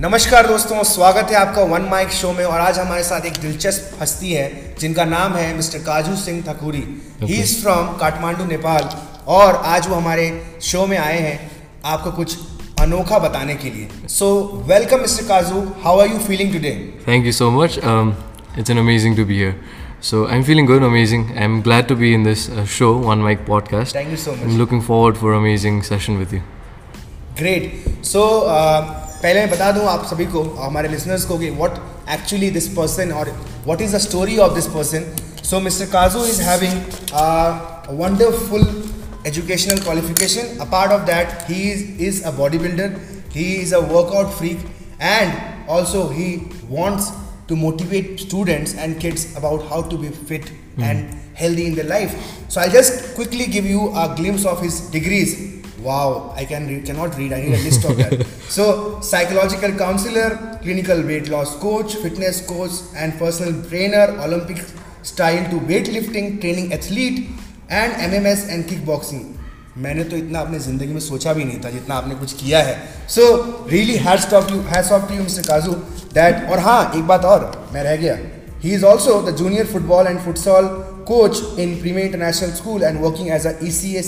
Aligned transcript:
नमस्कार 0.00 0.46
दोस्तों 0.46 0.82
स्वागत 0.82 1.30
है 1.30 1.36
आपका 1.36 1.62
वन 1.62 1.82
माइक 1.82 2.08
शो 2.08 2.32
में 2.32 2.44
और 2.44 2.60
आज 2.60 2.78
हमारे 2.78 3.02
साथ 3.04 3.24
एक 3.26 3.32
दिलचस्प 3.32 4.02
हस्ती 4.02 4.32
है 4.32 4.74
जिनका 4.80 5.04
नाम 5.04 5.32
है 5.32 5.46
Mister 5.56 5.78
Kaju 5.78 6.14
Singh 6.16 6.40
Thakuri 6.42 6.82
he 7.22 7.34
is 7.34 7.62
from 7.62 7.86
Kathmandu 7.96 8.44
Nepal 8.44 8.88
और 9.28 9.56
आज 9.66 9.88
वो 9.88 9.94
हमारे 9.94 10.26
शो 10.62 10.86
में 10.86 10.96
आए 10.98 11.18
हैं 11.18 11.50
आपको 11.84 12.12
कुछ 12.12 12.36
अनोखा 12.80 13.18
बताने 13.18 13.54
के 13.54 13.70
लिए। 13.70 14.08
So 14.08 14.28
welcome 14.68 15.00
Mister 15.00 15.24
Kaju 15.24 15.62
how 15.84 16.00
are 16.00 16.08
you 16.08 16.18
feeling 16.18 16.52
today 16.52 16.72
thank 17.08 17.26
you 17.26 17.32
so 17.32 17.50
much 17.50 17.78
it's 18.58 18.70
an 18.70 18.78
amazing 18.78 19.16
to 19.16 19.24
be 19.24 19.34
here 19.34 19.60
so 20.02 20.26
I 20.26 20.36
am 20.36 20.42
feeling 20.42 20.66
good 20.66 20.84
amazing 20.84 21.26
I 21.30 21.44
am 21.44 21.60
glad 21.62 21.88
to 21.88 21.96
be 21.96 22.12
in 22.14 22.24
this 22.24 22.48
show 22.76 22.92
one 22.92 23.18
mic 23.18 23.44
podcast 23.46 23.96
thank 23.96 24.10
you 24.10 24.16
so 24.16 24.36
much 24.36 24.56
looking 24.58 24.82
forward 24.82 25.16
for 25.16 25.34
amazing 25.34 25.82
session 25.82 26.16
with 26.16 26.34
you 26.34 26.40
great 27.38 28.04
so 28.04 28.24
पहले 29.22 29.40
मैं 29.40 29.50
बता 29.50 29.70
दूँ 29.72 29.86
आप 29.88 30.04
सभी 30.06 30.24
को 30.32 30.42
हमारे 30.56 30.88
listeners 30.88 31.24
को 31.26 31.38
कि 31.38 31.48
व्हाट 31.52 31.78
एक्चुअली 32.10 32.50
दिस 32.50 32.68
पर्सन 32.74 33.12
और 33.12 33.30
what 33.64 33.80
is 33.82 33.96
the 33.96 33.98
story 34.00 34.36
of 34.38 34.54
this 34.54 34.66
person 34.74 35.06
so 35.42 35.60
Mister 35.60 35.86
Kaju 35.92 36.24
is 36.26 36.40
having 36.42 37.98
wonderful 38.00 38.66
educational 39.26 39.80
qualification 39.80 40.56
a 40.58 40.64
part 40.70 40.92
of 40.92 41.02
that 41.06 41.32
he 41.48 41.60
is 42.08 42.22
a 42.22 42.30
body 42.36 42.58
builder 42.58 42.94
he 43.34 43.52
is 43.54 43.74
a 43.74 43.78
workout 43.88 44.30
free 44.38 44.56
and 45.02 45.32
also 45.70 46.06
he 46.12 46.30
wants 46.70 47.10
to 47.48 47.56
motivate 47.56 48.16
students 48.20 48.74
and 48.74 48.98
kids 49.00 49.26
about 49.36 49.68
how 49.70 49.88
to 49.90 49.98
be 49.98 50.08
fit 50.22 50.50
and 50.80 51.04
healthy 51.40 51.62
in 51.62 51.74
the 51.74 51.88
life 51.88 52.16
so 52.50 52.60
I 52.60 52.70
just 52.70 53.14
quickly 53.14 53.46
give 53.52 53.66
you 53.66 53.86
a 53.86 54.06
glimpse 54.16 54.46
of 54.46 54.62
his 54.64 54.82
degrees 54.92 55.36
wow 55.80 56.32
i 56.36 56.44
can 56.44 56.66
read, 56.66 56.84
cannot 56.84 57.16
read 57.16 57.32
i 57.32 57.40
need 57.40 57.54
a 57.54 57.62
list 57.62 57.84
of 57.84 57.96
that 57.96 58.26
so 58.48 59.00
psychological 59.00 59.72
counselor 59.74 60.58
clinical 60.62 61.02
weight 61.02 61.28
loss 61.28 61.56
coach 61.56 61.94
fitness 61.96 62.40
coach 62.44 62.72
and 62.96 63.18
personal 63.18 63.52
trainer 63.64 64.06
olympic 64.20 64.64
style 65.02 65.44
to 65.50 65.60
weightlifting 65.72 66.40
training 66.40 66.72
athlete 66.72 67.20
as 67.70 68.46
and 68.50 68.64
kick 68.68 68.84
boxing 68.86 69.22
मैंने 69.82 70.04
तो 70.04 70.16
इतना 70.16 70.40
अपने 70.40 70.58
ज़िंदगी 70.58 70.92
में 70.92 71.00
सोचा 71.00 71.32
भी 71.32 71.44
नहीं 71.44 71.58
था 71.64 71.70
जितना 71.70 71.94
आपने 71.94 72.14
कुछ 72.14 72.32
किया 72.32 72.62
है 72.62 72.76
so 73.08 73.26
really 73.70 73.96
hats 74.06 74.32
off 74.34 74.52
you 74.52 74.60
hats 74.70 74.92
off 74.92 75.08
to 75.08 75.14
you 75.14 75.22
Mister 75.22 75.42
Kaju 75.48 75.72
that 76.14 76.50
और 76.50 76.58
हाँ 76.58 76.80
एक 76.96 77.06
बात 77.06 77.24
और 77.24 77.44
मैं 77.74 77.82
रह 77.84 77.96
गया 77.96 78.16
he 78.62 78.74
is 78.74 78.84
also 78.84 79.20
the 79.30 79.36
junior 79.36 79.66
football 79.66 80.06
and 80.06 80.18
futsal 80.20 80.66
coach 81.08 81.42
in 81.58 81.78
premier 81.80 82.06
international 82.06 82.50
school 82.54 82.82
and 82.82 83.00
working 83.04 83.30
as 83.36 83.46
a 83.46 83.54
E 83.62 83.70
C 83.72 83.94
A 83.96 84.02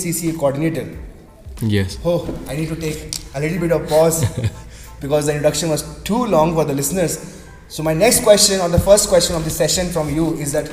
Yes. 1.61 1.97
Oh, 2.03 2.27
I 2.47 2.55
need 2.55 2.69
to 2.69 2.75
take 2.75 3.13
a 3.35 3.39
little 3.39 3.59
bit 3.59 3.71
of 3.71 3.87
pause 3.87 4.25
because 5.01 5.25
the 5.25 5.33
introduction 5.33 5.69
was 5.69 6.01
too 6.03 6.25
long 6.25 6.53
for 6.53 6.65
the 6.65 6.73
listeners. 6.73 7.43
So 7.67 7.83
my 7.83 7.93
next 7.93 8.23
question 8.23 8.59
or 8.59 8.69
the 8.69 8.79
first 8.79 9.09
question 9.09 9.35
of 9.35 9.43
the 9.43 9.49
session 9.49 9.87
from 9.89 10.09
you 10.13 10.33
is 10.35 10.51
that 10.51 10.67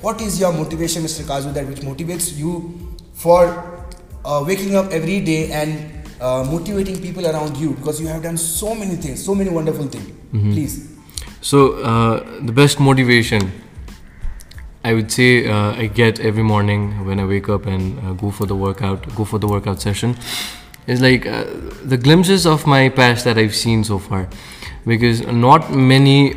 what 0.00 0.20
is 0.20 0.38
your 0.38 0.52
motivation, 0.52 1.02
Mr. 1.02 1.22
Kaju, 1.22 1.54
that 1.54 1.66
which 1.66 1.80
motivates 1.80 2.36
you 2.36 2.94
for 3.14 3.86
uh, 4.24 4.44
waking 4.46 4.76
up 4.76 4.90
every 4.92 5.20
day 5.20 5.50
and 5.50 6.04
uh, 6.20 6.44
motivating 6.44 7.00
people 7.00 7.26
around 7.26 7.56
you 7.56 7.72
because 7.72 8.00
you 8.00 8.06
have 8.06 8.22
done 8.22 8.36
so 8.36 8.74
many 8.74 8.96
things, 8.96 9.24
so 9.24 9.34
many 9.34 9.50
wonderful 9.50 9.86
things. 9.86 10.10
Please. 10.30 10.90
So 11.40 11.74
uh, 11.82 12.40
the 12.40 12.52
best 12.52 12.80
motivation 12.80 13.52
I 14.84 14.92
would 14.92 15.10
say 15.10 15.48
uh, 15.48 15.72
I 15.72 15.86
get 15.86 16.20
every 16.20 16.42
morning 16.42 17.06
when 17.06 17.18
I 17.18 17.24
wake 17.24 17.48
up 17.48 17.64
and 17.64 17.98
uh, 18.00 18.12
go 18.12 18.30
for 18.30 18.44
the 18.44 18.54
workout, 18.54 19.14
go 19.16 19.24
for 19.24 19.38
the 19.38 19.48
workout 19.48 19.80
session, 19.80 20.14
is 20.86 21.00
like 21.00 21.24
uh, 21.26 21.44
the 21.82 21.96
glimpses 21.96 22.46
of 22.46 22.66
my 22.66 22.90
past 22.90 23.24
that 23.24 23.38
I've 23.38 23.54
seen 23.54 23.82
so 23.82 23.98
far, 23.98 24.28
because 24.86 25.26
not 25.26 25.72
many 25.72 26.36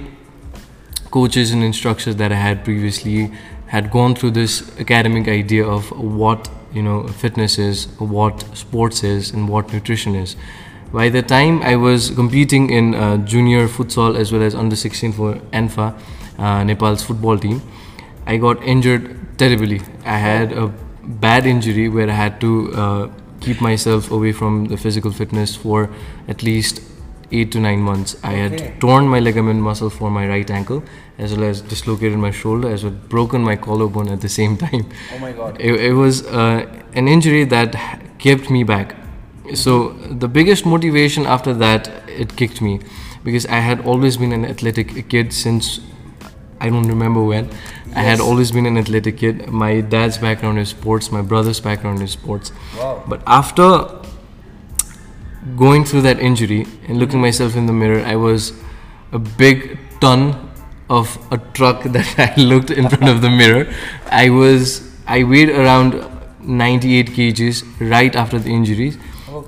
coaches 1.11 1.51
and 1.51 1.61
instructors 1.61 2.15
that 2.15 2.31
I 2.31 2.35
had 2.35 2.63
previously 2.63 3.33
had 3.67 3.91
gone 3.91 4.15
through 4.15 4.31
this 4.31 4.79
academic 4.79 5.27
idea 5.27 5.65
of 5.65 5.91
what 5.99 6.49
you 6.71 6.81
know 6.81 7.05
fitness 7.07 7.57
is, 7.59 7.87
what 7.99 8.45
sports 8.55 9.03
is, 9.03 9.31
and 9.31 9.49
what 9.49 9.73
nutrition 9.73 10.15
is. 10.15 10.37
By 10.93 11.09
the 11.09 11.21
time 11.21 11.61
I 11.63 11.75
was 11.75 12.11
competing 12.11 12.69
in 12.69 12.95
uh, 12.95 13.17
junior 13.17 13.67
futsal 13.67 14.17
as 14.17 14.31
well 14.31 14.41
as 14.41 14.55
under 14.55 14.77
16 14.77 15.11
for 15.11 15.33
ANFA, 15.51 15.99
uh, 16.37 16.63
Nepal's 16.63 17.03
football 17.03 17.37
team, 17.37 17.61
I 18.27 18.37
got 18.37 18.61
injured 18.63 19.03
terribly. 19.37 19.81
I 20.05 20.17
had 20.17 20.51
a 20.51 20.67
bad 21.27 21.45
injury 21.45 21.87
where 21.89 22.09
I 22.09 22.13
had 22.13 22.39
to 22.41 22.51
uh, 22.73 23.09
keep 23.39 23.61
myself 23.61 24.11
away 24.11 24.31
from 24.33 24.65
the 24.65 24.77
physical 24.77 25.11
fitness 25.11 25.55
for 25.55 25.89
at 26.27 26.43
least 26.43 26.81
eight 27.31 27.51
to 27.53 27.59
nine 27.59 27.79
months. 27.81 28.15
I 28.23 28.33
Okay. 28.33 28.39
had 28.65 28.81
torn 28.81 29.07
my 29.07 29.19
ligament 29.19 29.61
muscle 29.61 29.89
for 29.89 30.09
my 30.11 30.27
right 30.27 30.49
ankle, 30.59 30.83
as 31.17 31.33
well 31.35 31.43
as 31.49 31.61
dislocated 31.61 32.17
my 32.19 32.31
shoulder, 32.31 32.69
as 32.69 32.83
well 32.83 32.93
as 32.93 32.99
broken 33.15 33.41
my 33.43 33.55
collarbone 33.55 34.09
at 34.09 34.21
the 34.21 34.29
same 34.29 34.57
time. 34.65 34.85
Oh 35.15 35.19
my 35.19 35.31
God. 35.31 35.57
It, 35.59 35.73
it 35.89 35.93
was 35.93 36.25
uh, 36.27 36.65
an 36.93 37.07
injury 37.07 37.43
that 37.45 37.75
kept 38.19 38.49
me 38.49 38.63
back. 38.63 38.95
So 39.53 39.93
the 40.23 40.27
biggest 40.27 40.65
motivation 40.65 41.25
after 41.25 41.53
that, 41.53 41.89
it 42.09 42.35
kicked 42.35 42.61
me, 42.61 42.79
because 43.23 43.45
I 43.45 43.59
had 43.59 43.85
always 43.85 44.17
been 44.17 44.33
an 44.33 44.45
athletic 44.45 45.07
kid 45.09 45.31
since 45.33 45.79
I 46.59 46.69
don't 46.69 46.87
remember 46.87 47.23
when. 47.23 47.49
I 47.95 48.01
had 48.01 48.19
always 48.19 48.51
been 48.51 48.65
an 48.65 48.77
athletic 48.77 49.17
kid. 49.17 49.47
My 49.49 49.81
dad's 49.81 50.17
background 50.17 50.59
is 50.59 50.69
sports. 50.69 51.11
My 51.11 51.21
brother's 51.21 51.59
background 51.59 52.01
is 52.01 52.11
sports. 52.11 52.51
Wow. 52.77 53.03
But 53.07 53.21
after 53.25 53.89
going 55.55 55.85
through 55.85 56.01
that 56.01 56.19
injury 56.19 56.67
and 56.87 56.99
looking 56.99 57.21
myself 57.21 57.55
in 57.55 57.65
the 57.65 57.73
mirror, 57.73 58.03
I 58.03 58.15
was 58.15 58.53
a 59.11 59.19
big 59.19 59.79
ton 60.01 60.51
of 60.89 61.17
a 61.31 61.37
truck 61.53 61.83
that 61.97 62.19
I 62.19 62.39
looked 62.41 62.71
in 62.71 62.89
front 62.89 63.09
of 63.09 63.21
the 63.21 63.29
mirror. 63.29 63.71
I 64.07 64.29
was 64.29 64.87
I 65.07 65.23
weighed 65.23 65.49
around 65.49 65.93
98 66.41 67.07
kgs 67.11 67.63
right 67.79 68.15
after 68.15 68.39
the 68.39 68.49
injuries. 68.49 68.97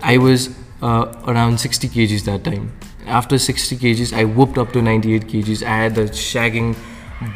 I 0.02 0.18
was 0.18 0.50
uh, 0.82 1.14
around 1.28 1.60
60 1.60 1.90
kgs 1.90 2.24
that 2.26 2.44
time. 2.44 2.72
After 3.06 3.38
60 3.38 3.76
kgs, 3.78 4.14
I 4.14 4.24
whooped 4.24 4.58
up 4.58 4.72
to 4.74 4.82
98 4.82 5.28
kgs. 5.28 5.64
I 5.64 5.78
had 5.78 5.96
the 5.96 6.04
shagging 6.04 6.76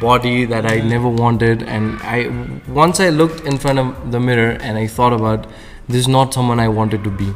body 0.00 0.44
that 0.46 0.66
I 0.66 0.80
never 0.80 1.08
wanted, 1.08 1.62
and 1.62 2.00
I 2.02 2.28
once 2.68 3.00
I 3.00 3.08
looked 3.10 3.40
in 3.44 3.58
front 3.58 3.78
of 3.78 4.12
the 4.12 4.20
mirror 4.20 4.50
and 4.60 4.78
I 4.78 4.86
thought 4.86 5.12
about 5.12 5.46
this 5.88 5.98
is 5.98 6.08
not 6.08 6.32
someone 6.34 6.60
I 6.60 6.68
wanted 6.68 7.04
to 7.04 7.10
be. 7.10 7.34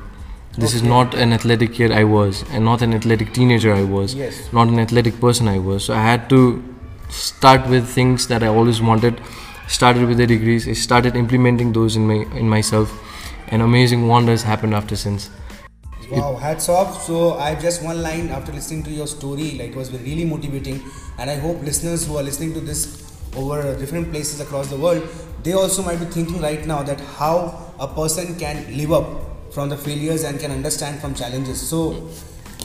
This 0.56 0.74
is 0.74 0.82
not 0.82 1.14
an 1.14 1.32
athletic 1.32 1.74
kid 1.74 1.92
I 1.92 2.04
was, 2.04 2.42
and 2.50 2.64
not 2.64 2.82
an 2.82 2.92
athletic 2.94 3.32
teenager 3.32 3.72
I 3.72 3.84
was, 3.84 4.14
Yes. 4.14 4.38
not 4.52 4.68
an 4.68 4.80
athletic 4.80 5.20
person 5.20 5.46
I 5.46 5.58
was. 5.58 5.84
So 5.84 5.94
I 5.94 6.00
had 6.02 6.28
to 6.30 6.40
start 7.08 7.68
with 7.68 7.86
things 7.88 8.26
that 8.28 8.42
I 8.42 8.48
always 8.48 8.80
wanted. 8.80 9.20
Started 9.68 10.08
with 10.08 10.16
the 10.16 10.26
degrees. 10.26 10.66
I 10.66 10.72
started 10.72 11.14
implementing 11.14 11.72
those 11.74 11.94
in 11.94 12.06
my 12.08 12.16
in 12.42 12.48
myself, 12.48 12.96
and 13.48 13.62
amazing 13.62 14.08
wonders 14.08 14.42
happened 14.42 14.74
after 14.74 14.96
since. 14.96 15.28
Wow, 16.10 16.36
hats 16.36 16.68
off. 16.70 17.02
So 17.06 17.34
I 17.34 17.50
have 17.50 17.60
just 17.62 17.82
one 17.84 18.00
line 18.02 18.30
after 18.30 18.50
listening 18.50 18.82
to 18.84 18.90
your 18.90 19.06
story, 19.06 19.48
like 19.58 19.70
it 19.72 19.76
was 19.76 19.92
really 19.92 20.24
motivating, 20.24 20.80
and 21.18 21.30
I 21.30 21.36
hope 21.36 21.62
listeners 21.62 22.06
who 22.06 22.16
are 22.16 22.22
listening 22.22 22.54
to 22.54 22.60
this 22.60 23.04
over 23.36 23.76
different 23.78 24.10
places 24.10 24.40
across 24.40 24.68
the 24.68 24.76
world, 24.76 25.02
they 25.42 25.52
also 25.52 25.82
might 25.82 25.98
be 25.98 26.06
thinking 26.06 26.40
right 26.40 26.64
now 26.66 26.82
that 26.82 27.00
how 27.00 27.72
a 27.78 27.86
person 27.88 28.38
can 28.38 28.76
live 28.76 28.92
up 28.92 29.06
from 29.52 29.68
the 29.68 29.76
failures 29.76 30.24
and 30.24 30.38
can 30.40 30.50
understand 30.50 31.00
from 31.00 31.14
challenges. 31.14 31.60
So 31.60 32.08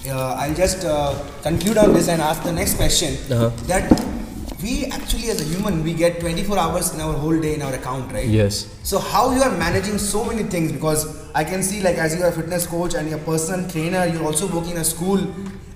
uh, 0.07 0.35
I'll 0.39 0.53
just 0.53 0.85
uh, 0.85 1.13
conclude 1.41 1.77
on 1.77 1.93
this 1.93 2.07
and 2.09 2.21
ask 2.21 2.43
the 2.43 2.51
next 2.51 2.75
question 2.75 3.15
Uh-huh. 3.31 3.49
that 3.67 3.85
we 4.61 4.85
actually 4.85 5.29
as 5.29 5.41
a 5.41 5.43
human 5.43 5.83
we 5.83 5.93
get 5.93 6.19
24 6.21 6.57
hours 6.57 6.93
in 6.93 7.01
our 7.01 7.13
whole 7.13 7.37
day 7.45 7.53
in 7.55 7.61
our 7.61 7.73
account 7.73 8.11
right 8.13 8.27
Yes. 8.27 8.67
so 8.83 8.97
how 8.97 9.31
you 9.35 9.41
are 9.41 9.51
managing 9.57 9.97
so 9.97 10.23
many 10.23 10.43
things 10.43 10.71
because 10.71 11.01
I 11.35 11.43
can 11.43 11.61
see 11.63 11.81
like 11.81 11.97
as 11.97 12.15
you 12.15 12.23
are 12.23 12.29
a 12.29 12.31
fitness 12.31 12.65
coach 12.65 12.93
and 12.93 13.09
you're 13.09 13.19
a 13.19 13.23
personal 13.23 13.69
trainer, 13.69 14.05
you're 14.05 14.23
also 14.23 14.47
working 14.47 14.71
in 14.71 14.77
a 14.77 14.85
school 14.85 15.19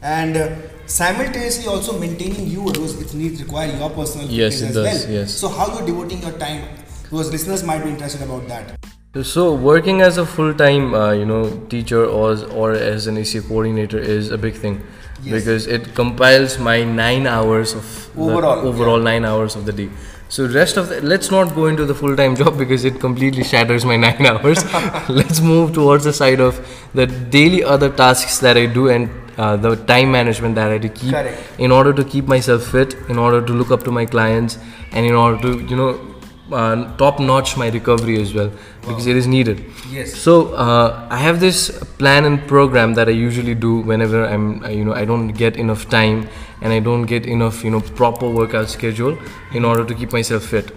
and 0.01 0.37
uh, 0.37 0.49
simultaneously 0.87 1.67
also 1.67 1.97
maintaining 1.99 2.47
you 2.47 2.63
because 2.65 2.99
it 3.01 3.13
needs 3.13 3.41
require 3.41 3.75
your 3.75 3.89
personal 3.89 4.27
Yes, 4.27 4.61
it 4.61 4.69
as 4.69 4.75
does, 4.75 5.03
well. 5.05 5.13
yes. 5.13 5.33
So 5.33 5.49
how 5.49 5.67
you're 5.77 5.85
devoting 5.85 6.21
your 6.21 6.31
time 6.33 6.67
because 7.03 7.31
listeners 7.31 7.63
might 7.63 7.83
be 7.83 7.89
interested 7.89 8.21
about 8.21 8.47
that. 8.47 8.77
So 9.23 9.53
working 9.53 10.01
as 10.01 10.17
a 10.17 10.25
full-time, 10.25 10.93
uh, 10.93 11.11
you 11.11 11.25
know, 11.25 11.49
teacher 11.69 12.05
or 12.05 12.37
or 12.61 12.71
as 12.73 13.07
an 13.07 13.17
AC 13.17 13.41
coordinator 13.41 13.97
is 13.97 14.31
a 14.31 14.37
big 14.37 14.55
thing 14.55 14.81
Yes. 15.23 15.33
because 15.33 15.65
it 15.65 15.95
compiles 15.95 16.59
my 16.59 16.83
nine 16.83 17.25
hours 17.25 17.73
of 17.73 17.85
the 18.15 18.21
Overall, 18.21 18.59
overall 18.67 18.99
nine 18.99 19.25
hours 19.25 19.55
of 19.55 19.65
the 19.65 19.73
day. 19.73 19.89
So 20.29 20.45
rest 20.47 20.77
of 20.77 20.89
the, 20.89 21.01
let's 21.01 21.31
not 21.31 21.55
go 21.55 21.65
into 21.65 21.85
the 21.85 21.95
full-time 21.95 22.35
job 22.41 22.57
because 22.59 22.85
it 22.85 22.99
completely 22.99 23.43
shatters 23.43 23.83
my 23.83 23.95
nine 24.05 24.25
hours. 24.27 24.63
let's 25.09 25.39
move 25.41 25.73
towards 25.73 26.03
the 26.03 26.13
side 26.13 26.39
of 26.39 26.59
the 26.93 27.07
daily 27.07 27.63
other 27.63 27.89
tasks 27.89 28.37
that 28.39 28.57
I 28.57 28.67
do 28.67 28.89
and 28.89 29.09
uh, 29.37 29.55
the 29.55 29.75
time 29.75 30.11
management 30.11 30.55
that 30.55 30.69
I 30.69 30.73
have 30.73 30.81
to 30.81 30.89
keep 30.89 31.11
Correct. 31.11 31.59
in 31.59 31.71
order 31.71 31.93
to 31.93 32.03
keep 32.03 32.25
myself 32.25 32.63
fit, 32.63 32.95
in 33.09 33.17
order 33.17 33.45
to 33.45 33.53
look 33.53 33.71
up 33.71 33.83
to 33.83 33.91
my 33.91 34.05
clients, 34.05 34.57
and 34.91 35.05
in 35.05 35.13
order 35.13 35.41
to 35.41 35.65
you 35.65 35.75
know 35.75 36.17
uh, 36.51 36.95
top 36.97 37.19
notch 37.19 37.57
my 37.57 37.69
recovery 37.69 38.21
as 38.21 38.33
well 38.33 38.51
because 38.81 39.05
it 39.05 39.15
is 39.15 39.27
needed. 39.27 39.63
Yes. 39.89 40.15
So 40.15 40.53
uh, 40.55 41.07
I 41.09 41.17
have 41.17 41.39
this 41.39 41.83
plan 41.97 42.25
and 42.25 42.47
program 42.47 42.93
that 42.95 43.07
I 43.07 43.11
usually 43.11 43.55
do 43.55 43.79
whenever 43.81 44.25
I'm 44.25 44.63
uh, 44.63 44.69
you 44.69 44.85
know 44.85 44.93
I 44.93 45.05
don't 45.05 45.29
get 45.29 45.57
enough 45.57 45.89
time 45.89 46.29
and 46.61 46.73
I 46.73 46.79
don't 46.79 47.03
get 47.03 47.25
enough 47.25 47.63
you 47.63 47.71
know 47.71 47.81
proper 47.81 48.29
workout 48.29 48.69
schedule 48.69 49.17
in 49.53 49.65
order 49.65 49.85
to 49.85 49.93
keep 49.93 50.13
myself 50.13 50.43
fit. 50.45 50.71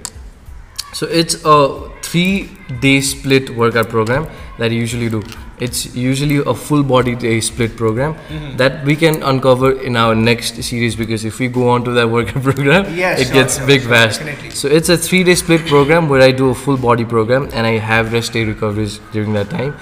So 0.92 1.06
it's 1.06 1.36
a 1.44 1.88
three 2.02 2.50
day 2.80 3.00
split 3.00 3.50
workout 3.50 3.88
program 3.88 4.26
that 4.60 4.70
I 4.70 4.74
usually 4.74 5.08
do. 5.08 5.20
It's 5.66 5.80
usually 5.96 6.36
a 6.52 6.54
full 6.54 6.82
body 6.90 7.14
day 7.26 7.34
split 7.40 7.76
program 7.76 8.14
Mm-hmm. 8.14 8.56
that 8.62 8.84
we 8.90 8.94
can 9.02 9.22
uncover 9.30 9.70
in 9.90 9.96
our 10.02 10.14
next 10.14 10.62
series 10.68 10.96
because 11.02 11.24
if 11.30 11.38
we 11.44 11.48
go 11.58 11.68
on 11.74 11.84
to 11.88 11.92
that 11.98 12.08
workout 12.16 12.42
program, 12.48 12.86
Yeah, 12.98 13.16
it 13.22 13.26
sure, 13.26 13.34
gets 13.38 13.56
sure, 13.58 13.66
big 13.66 13.82
sure, 13.82 13.90
fast. 13.94 14.20
definitely. 14.20 14.50
So 14.62 14.68
it's 14.80 14.88
a 14.96 14.98
three 15.06 15.22
day 15.30 15.34
split 15.42 15.66
program 15.72 16.08
where 16.14 16.22
I 16.28 16.30
do 16.42 16.50
a 16.50 16.54
full 16.54 16.76
body 16.76 17.04
program 17.16 17.48
and 17.52 17.66
I 17.72 17.78
have 17.92 18.12
rest 18.18 18.32
day 18.38 18.44
recoveries 18.44 19.00
during 19.16 19.32
that 19.40 19.50
time. 19.50 19.74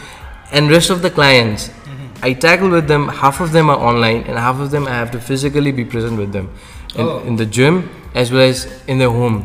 And 0.53 0.71
rest 0.79 0.91
of 0.91 1.03
the 1.03 1.11
clients, 1.11 1.69
Mm-hmm. 1.69 2.25
I 2.29 2.33
tackle 2.47 2.71
with 2.71 2.89
them. 2.89 3.09
Half 3.09 3.41
of 3.41 3.53
them 3.53 3.71
are 3.71 3.79
online 3.91 4.23
and 4.31 4.39
half 4.47 4.59
of 4.61 4.71
them 4.71 4.87
I 4.87 4.95
have 5.03 5.11
to 5.13 5.21
physically 5.21 5.73
be 5.73 5.85
present 5.85 6.19
with 6.25 6.33
them 6.33 6.51
in, 6.95 7.07
Oh. 7.07 7.19
in 7.31 7.37
the 7.37 7.47
gym 7.47 7.89
as 8.15 8.31
well 8.33 8.43
as 8.55 8.67
in 8.87 8.99
their 8.99 9.11
home. 9.11 9.39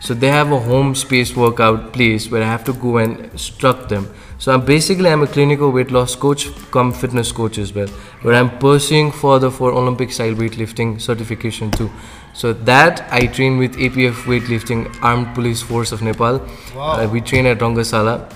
So 0.00 0.12
they 0.14 0.28
have 0.28 0.52
a 0.52 0.58
home 0.60 0.94
space 0.94 1.34
workout 1.36 1.92
place 1.92 2.30
where 2.30 2.42
I 2.42 2.46
have 2.46 2.64
to 2.64 2.72
go 2.74 2.96
and 2.98 3.20
instruct 3.32 3.88
them. 3.88 4.08
So 4.38 4.52
I'm 4.52 4.64
basically 4.64 5.08
I'm 5.08 5.22
a 5.22 5.26
clinical 5.26 5.70
weight 5.70 5.90
loss 5.90 6.16
coach, 6.16 6.48
come 6.70 6.92
fitness 6.92 7.32
coach 7.32 7.58
as 7.58 7.72
well, 7.74 7.88
where 8.22 8.34
I'm 8.34 8.58
pursuing 8.58 9.12
further 9.12 9.50
for 9.50 9.72
Olympic 9.72 10.12
style 10.12 10.34
weightlifting 10.34 11.00
certification 11.00 11.70
too. 11.70 11.90
So 12.32 12.52
that 12.52 13.06
I 13.12 13.26
train 13.26 13.58
with 13.58 13.76
APF 13.76 14.24
weightlifting 14.24 14.94
Armed 15.02 15.34
Police 15.34 15.62
Force 15.62 15.92
of 15.92 16.02
Nepal. 16.02 16.40
Wow. 16.74 17.04
Uh, 17.04 17.08
we 17.08 17.20
train 17.20 17.46
at 17.46 17.58
Rangasala. 17.58 18.32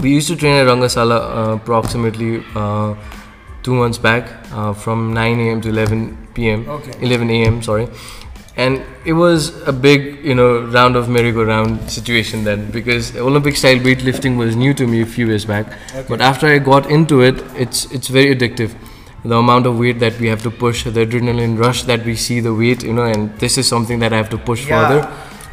We 0.00 0.10
used 0.10 0.28
to 0.28 0.36
train 0.36 0.54
at 0.56 0.66
Rangasala 0.66 1.18
uh, 1.20 1.52
approximately 1.54 2.44
uh, 2.54 2.94
two 3.62 3.74
months 3.74 3.98
back, 3.98 4.30
uh, 4.52 4.72
from 4.72 5.12
9 5.12 5.40
a.m. 5.40 5.60
to 5.60 5.68
11 5.70 6.28
p.m. 6.34 6.68
Okay. 6.68 6.92
11 7.00 7.30
a.m. 7.30 7.62
Sorry, 7.62 7.88
and 8.56 8.82
it 9.04 9.12
was 9.12 9.48
a 9.68 9.72
big, 9.72 10.24
you 10.24 10.34
know, 10.34 10.60
round 10.76 10.96
of 10.96 11.08
merry-go-round 11.08 11.90
situation 11.90 12.44
then 12.44 12.70
because 12.70 13.14
Olympic 13.16 13.56
style 13.56 13.76
weightlifting 13.78 14.36
was 14.38 14.56
new 14.56 14.72
to 14.74 14.86
me 14.86 15.02
a 15.02 15.06
few 15.06 15.26
years 15.26 15.44
back. 15.44 15.66
But 16.08 16.20
after 16.20 16.46
I 16.46 16.58
got 16.58 16.90
into 16.90 17.20
it, 17.20 17.42
it's 17.56 17.84
it's 17.92 18.08
very 18.08 18.34
addictive. 18.34 18.74
The 19.24 19.36
amount 19.36 19.66
of 19.66 19.78
weight 19.78 19.98
that 20.00 20.18
we 20.20 20.28
have 20.28 20.42
to 20.44 20.50
push, 20.50 20.84
the 20.84 21.04
adrenaline 21.06 21.58
rush 21.58 21.82
that 21.84 22.04
we 22.04 22.14
see, 22.16 22.40
the 22.40 22.54
weight, 22.54 22.82
you 22.84 22.92
know, 22.92 23.04
and 23.04 23.36
this 23.38 23.58
is 23.58 23.66
something 23.68 23.98
that 23.98 24.12
I 24.12 24.16
have 24.16 24.30
to 24.30 24.38
push 24.38 24.66
Yeah. 24.66 24.88
further. 24.88 25.08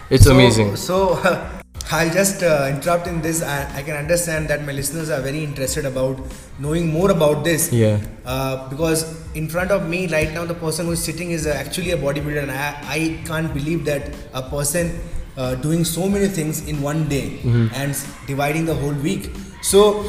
It's 0.09 0.25
So- 0.25 0.31
amazing. 0.33 0.75
So, 0.75 0.97
I'll 1.95 2.13
just 2.13 2.41
uh, 2.43 2.67
interrupt 2.73 3.07
in 3.07 3.21
this. 3.21 3.41
I, 3.43 3.57
I 3.79 3.83
can 3.83 3.95
understand 3.95 4.47
that 4.49 4.65
my 4.65 4.71
listeners 4.71 5.09
are 5.15 5.21
very 5.21 5.43
interested 5.43 5.85
about 5.85 6.19
knowing 6.59 6.87
more 6.91 7.11
about 7.11 7.43
this. 7.43 7.71
Yeah. 7.71 7.99
Uh, 8.25 8.67
because 8.69 9.01
in 9.35 9.47
front 9.47 9.69
of 9.71 9.87
me 9.87 10.07
right 10.07 10.31
now, 10.33 10.45
the 10.45 10.55
person 10.55 10.87
who's 10.87 11.03
sitting 11.03 11.31
is 11.31 11.45
uh, 11.45 11.51
actually 11.51 11.91
a 11.91 11.97
bodybuilder, 11.97 12.41
and 12.43 12.51
I, 12.51 12.69
I 12.97 12.99
can't 13.27 13.53
believe 13.53 13.85
that 13.85 14.09
a 14.33 14.41
person 14.41 14.99
uh, 15.37 15.55
doing 15.55 15.83
so 15.83 16.09
many 16.09 16.27
things 16.27 16.67
in 16.67 16.81
one 16.81 17.07
day 17.09 17.23
Mm-hmm. 17.43 17.67
and 17.75 17.95
dividing 18.27 18.65
the 18.65 18.75
whole 18.75 18.93
week. 19.09 19.29
So, 19.61 20.03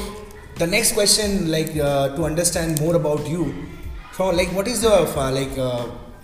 the 0.57 0.67
next 0.67 0.93
question, 0.93 1.51
like 1.51 1.77
uh, 1.77 2.17
to 2.17 2.25
understand 2.25 2.81
more 2.81 2.95
about 2.97 3.29
you, 3.29 3.55
from 4.13 4.37
like 4.37 4.49
what 4.53 4.69
is 4.69 4.83
the 4.83 4.93
uh, 4.93 5.31
like 5.33 5.59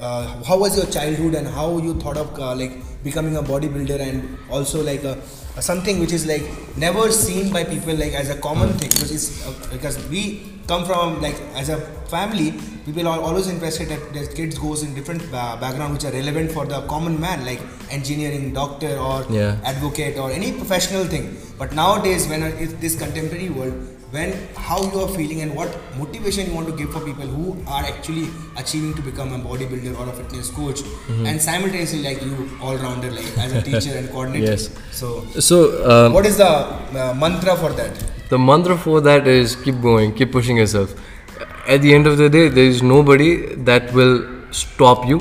uh, 0.00 0.04
uh, 0.06 0.44
how 0.44 0.58
was 0.58 0.76
your 0.76 0.86
childhood 0.86 1.34
and 1.34 1.46
how 1.46 1.78
you 1.78 1.94
thought 1.94 2.16
of 2.16 2.38
uh, 2.38 2.54
like 2.54 2.72
becoming 3.04 3.36
a 3.36 3.42
bodybuilder 3.42 3.98
and 4.00 4.38
also 4.50 4.82
like 4.82 5.04
a, 5.04 5.18
a 5.56 5.62
something 5.62 6.00
which 6.00 6.12
is 6.12 6.26
like 6.26 6.42
never 6.76 7.10
seen 7.10 7.52
by 7.52 7.64
people 7.64 7.94
like 7.94 8.12
as 8.12 8.30
a 8.30 8.38
common 8.40 8.70
thing 8.78 8.90
is 9.16 9.44
uh, 9.46 9.52
because 9.72 9.96
we 10.08 10.22
come 10.66 10.84
from 10.84 11.20
like 11.22 11.38
as 11.54 11.68
a 11.68 11.78
family 12.14 12.52
people 12.86 13.06
are 13.08 13.20
always 13.20 13.48
interested 13.48 13.88
that 13.88 14.12
their 14.14 14.26
kids 14.38 14.58
goes 14.58 14.82
in 14.82 14.94
different 14.94 15.22
uh, 15.32 15.56
background 15.60 15.92
which 15.94 16.04
are 16.04 16.12
relevant 16.12 16.50
for 16.52 16.66
the 16.66 16.80
common 16.92 17.18
man 17.20 17.44
like 17.44 17.60
engineering 17.90 18.52
doctor 18.52 18.92
or 18.98 19.24
Yeah. 19.30 19.56
advocate 19.64 20.18
or 20.18 20.30
any 20.30 20.52
professional 20.52 21.04
thing 21.04 21.36
but 21.58 21.72
nowadays 21.72 22.28
when 22.28 22.42
uh, 22.42 22.52
it's 22.64 22.74
this 22.74 22.96
contemporary 23.04 23.50
world 23.50 23.74
when 24.16 24.30
how 24.68 24.78
you 24.92 25.00
are 25.00 25.08
feeling 25.16 25.40
and 25.42 25.54
what 25.54 25.74
motivation 25.98 26.46
you 26.48 26.54
want 26.58 26.68
to 26.70 26.74
give 26.80 26.90
for 26.92 27.00
people 27.08 27.26
who 27.36 27.56
are 27.76 27.82
actually 27.90 28.24
achieving 28.62 28.92
to 28.94 29.02
become 29.08 29.32
a 29.32 29.38
bodybuilder 29.48 29.92
or 29.98 30.06
a 30.12 30.14
fitness 30.20 30.50
coach 30.60 30.80
Mm-hmm. 30.80 31.26
and 31.26 31.42
simultaneously 31.48 32.00
like 32.06 32.22
you 32.28 32.48
all 32.62 32.76
rounder 32.84 33.10
like 33.18 33.30
as 33.44 33.52
a 33.52 33.62
teacher 33.68 33.92
and 34.00 34.10
coordinator 34.10 34.52
Yes. 34.52 34.68
so 35.00 35.08
So 35.50 35.56
um, 35.92 36.12
what 36.12 36.26
is 36.26 36.36
the 36.44 36.48
uh, 36.48 37.14
mantra 37.24 37.56
for 37.64 37.72
that 37.82 38.02
The 38.32 38.38
mantra 38.48 38.74
for 38.82 39.00
that 39.06 39.26
is 39.30 39.54
keep 39.62 39.78
going, 39.84 40.10
keep 40.18 40.30
pushing 40.34 40.58
yourself. 40.62 40.90
At 41.74 41.80
the 41.84 41.92
end 41.94 42.06
of 42.10 42.16
the 42.20 42.28
day, 42.34 42.42
there 42.58 42.68
is 42.74 42.82
nobody 42.90 43.30
that 43.68 43.88
will 43.96 44.12
stop 44.58 45.06
you. 45.12 45.16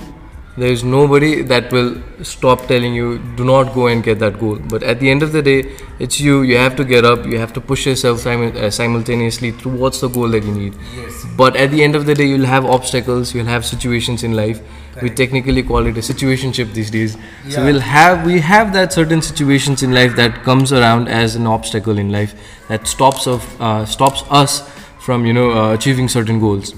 There 0.59 0.71
is 0.71 0.83
nobody 0.83 1.41
that 1.43 1.71
will 1.71 1.89
stop 2.23 2.61
telling 2.67 2.93
you, 2.93 3.19
do 3.37 3.45
not 3.45 3.73
go 3.73 3.87
and 3.87 4.03
get 4.03 4.19
that 4.19 4.39
goal. 4.39 4.57
But 4.73 4.83
at 4.83 4.99
the 4.99 5.09
end 5.09 5.23
of 5.23 5.31
the 5.31 5.41
day, 5.41 5.59
it's 5.99 6.19
you. 6.19 6.41
You 6.41 6.57
have 6.57 6.75
to 6.77 6.83
get 6.83 7.05
up. 7.05 7.25
You 7.25 7.37
have 7.39 7.53
to 7.53 7.61
push 7.61 7.85
yourself 7.85 8.19
simu- 8.23 8.55
uh, 8.55 8.69
simultaneously 8.69 9.51
towards 9.53 10.01
the 10.01 10.09
goal 10.09 10.29
that 10.29 10.43
you 10.43 10.51
need. 10.51 10.75
Yes. 10.95 11.25
But 11.37 11.55
at 11.55 11.71
the 11.71 11.83
end 11.83 11.95
of 11.95 12.05
the 12.05 12.15
day, 12.15 12.25
you'll 12.25 12.45
have 12.53 12.65
obstacles. 12.65 13.33
You'll 13.33 13.45
have 13.53 13.65
situations 13.65 14.23
in 14.23 14.33
life. 14.33 14.59
We 14.95 15.01
Correct. 15.01 15.17
technically 15.17 15.63
call 15.63 15.85
it 15.85 15.97
a 15.97 16.01
situationship 16.01 16.73
these 16.73 16.91
days. 16.91 17.15
yeah. 17.45 17.51
So 17.55 17.65
we'll 17.65 17.79
have 17.79 18.25
we 18.25 18.39
have 18.41 18.73
that 18.73 18.91
certain 18.91 19.21
situations 19.21 19.81
in 19.83 19.93
life 19.93 20.15
that 20.17 20.43
comes 20.43 20.73
around 20.73 21.07
as 21.07 21.35
an 21.37 21.47
obstacle 21.47 21.97
in 21.97 22.11
life 22.11 22.33
that 22.67 22.87
stops 22.87 23.27
of 23.27 23.47
uh, 23.61 23.85
stops 23.85 24.23
us 24.29 24.59
from 24.99 25.25
you 25.25 25.33
know 25.33 25.51
uh, 25.51 25.73
achieving 25.73 26.07
certain 26.07 26.39
goals. 26.39 26.73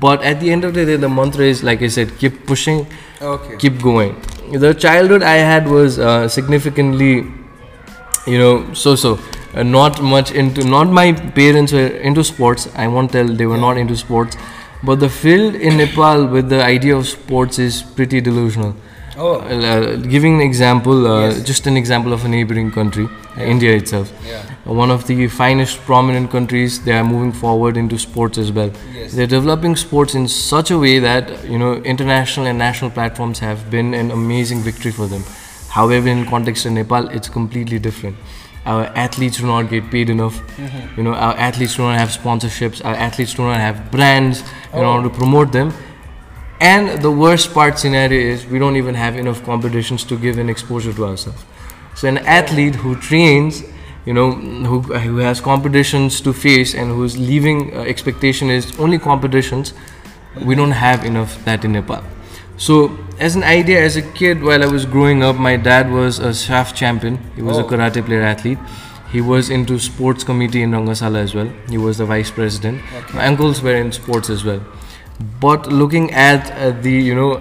But 0.00 0.22
at 0.22 0.40
the 0.40 0.50
end 0.50 0.64
of 0.64 0.74
the 0.74 0.84
day, 0.84 0.96
the 0.96 1.08
mantra 1.08 1.44
is 1.44 1.62
like 1.62 1.82
I 1.82 1.88
said, 1.88 2.16
keep 2.18 2.46
pushing, 2.46 2.86
okay 3.20 3.56
keep 3.56 3.80
going. 3.82 4.20
The 4.52 4.72
childhood 4.74 5.22
I 5.22 5.34
had 5.52 5.66
was 5.68 5.98
uh, 5.98 6.28
significantly, 6.28 7.24
you 8.26 8.38
know, 8.38 8.72
so-so. 8.74 9.18
Uh, 9.54 9.62
not 9.62 10.02
much 10.02 10.30
into. 10.32 10.64
Not 10.64 10.88
my 10.88 11.12
parents 11.12 11.72
were 11.72 11.86
into 12.10 12.22
sports. 12.22 12.68
I 12.76 12.86
won't 12.88 13.10
tell 13.12 13.26
they 13.26 13.46
were 13.46 13.56
not 13.56 13.78
into 13.78 13.96
sports. 13.96 14.36
But 14.82 15.00
the 15.00 15.08
field 15.08 15.54
in 15.54 15.78
Nepal 15.78 16.26
with 16.26 16.48
the 16.50 16.62
idea 16.62 16.96
of 16.96 17.06
sports 17.08 17.58
is 17.58 17.82
pretty 17.82 18.20
delusional. 18.20 18.76
Oh 19.18 19.36
Uh, 19.40 19.96
giving 20.14 20.34
an 20.36 20.40
example, 20.40 21.06
uh, 21.06 21.28
Yes. 21.28 21.42
just 21.50 21.66
an 21.66 21.76
example 21.76 22.12
of 22.12 22.24
a 22.24 22.28
neighboring 22.28 22.70
country, 22.70 23.06
uh, 23.38 23.42
India 23.42 23.72
itself. 23.80 24.12
Yeah. 24.26 24.42
Uh, 24.66 24.72
One 24.82 24.90
of 24.90 25.06
the 25.06 25.28
finest 25.28 25.84
prominent 25.86 26.30
countries, 26.30 26.80
they 26.84 26.92
are 26.92 27.04
moving 27.04 27.32
forward 27.32 27.76
into 27.76 27.98
sports 27.98 28.38
as 28.38 28.50
well. 28.52 28.70
Yes. 28.94 29.12
They're 29.14 29.26
developing 29.38 29.76
sports 29.76 30.14
in 30.14 30.28
such 30.28 30.70
a 30.70 30.78
way 30.78 30.98
that 31.08 31.30
you 31.48 31.58
know 31.58 31.72
international 31.94 32.46
and 32.46 32.58
national 32.58 32.90
platforms 32.90 33.38
have 33.48 33.70
been 33.76 33.94
an 33.94 34.10
amazing 34.10 34.60
victory 34.70 34.92
for 34.92 35.06
them. 35.14 35.24
However, 35.78 36.08
in 36.08 36.24
context 36.26 36.66
of 36.66 36.72
Nepal, 36.72 37.08
it's 37.20 37.28
completely 37.38 37.78
different. 37.78 38.16
Our 38.74 38.84
athletes 39.06 39.38
do 39.38 39.46
not 39.46 39.68
get 39.70 39.90
paid 39.90 40.08
enough. 40.10 40.38
You 40.96 41.02
know, 41.04 41.12
our 41.14 41.34
athletes 41.48 41.76
do 41.76 41.82
not 41.82 41.98
have 41.98 42.08
sponsorships. 42.10 42.84
Our 42.84 42.94
athletes 43.08 43.34
do 43.34 43.42
not 43.48 43.60
have 43.60 43.76
brands 43.92 44.40
in 44.72 44.80
Oh. 44.84 44.92
order 44.92 45.08
to 45.08 45.14
promote 45.18 45.52
them. 45.58 45.72
And 46.60 47.02
the 47.02 47.10
worst 47.10 47.52
part 47.52 47.78
scenario 47.78 48.18
is 48.18 48.46
we 48.46 48.58
don't 48.58 48.76
even 48.76 48.94
have 48.94 49.16
enough 49.16 49.44
competitions 49.44 50.04
to 50.04 50.16
give 50.18 50.38
an 50.38 50.48
exposure 50.48 50.92
to 50.94 51.04
ourselves. 51.04 51.44
So 51.94 52.08
an 52.08 52.18
athlete 52.18 52.76
who 52.76 52.96
trains, 52.96 53.62
you 54.06 54.14
know, 54.14 54.32
who, 54.32 54.80
who 54.80 55.18
has 55.18 55.40
competitions 55.40 56.20
to 56.22 56.32
face 56.32 56.74
and 56.74 56.90
whose 56.90 57.18
leaving 57.18 57.74
uh, 57.76 57.80
expectation 57.82 58.50
is 58.50 58.78
only 58.78 58.98
competitions, 58.98 59.74
we 60.42 60.54
don't 60.54 60.72
have 60.72 61.04
enough 61.04 61.42
that 61.44 61.64
in 61.64 61.72
Nepal. 61.72 62.02
So 62.56 62.96
as 63.18 63.36
an 63.36 63.42
idea, 63.42 63.82
as 63.82 63.96
a 63.96 64.02
kid, 64.02 64.42
while 64.42 64.62
I 64.62 64.66
was 64.66 64.86
growing 64.86 65.22
up, 65.22 65.36
my 65.36 65.56
dad 65.56 65.90
was 65.90 66.18
a 66.18 66.30
SAF 66.32 66.74
champion. 66.74 67.18
He 67.34 67.42
was 67.42 67.58
a 67.58 67.64
Oh. 67.64 67.68
karate 67.68 68.04
player 68.04 68.22
athlete. 68.22 68.58
He 69.12 69.20
was 69.20 69.50
into 69.50 69.78
sports 69.78 70.24
committee 70.24 70.62
in 70.62 70.70
Rangasala 70.72 71.18
as 71.18 71.34
well. 71.34 71.50
He 71.68 71.78
was 71.78 71.98
the 71.98 72.06
vice 72.06 72.30
president. 72.30 72.82
My 73.14 73.26
uncles 73.26 73.62
were 73.62 73.74
in 73.76 73.92
sports 73.92 74.30
as 74.30 74.44
well. 74.44 74.60
But 75.40 75.72
looking 75.72 76.12
at 76.12 76.50
uh, 76.52 76.70
the 76.82 76.92
you 76.92 77.14
know 77.14 77.40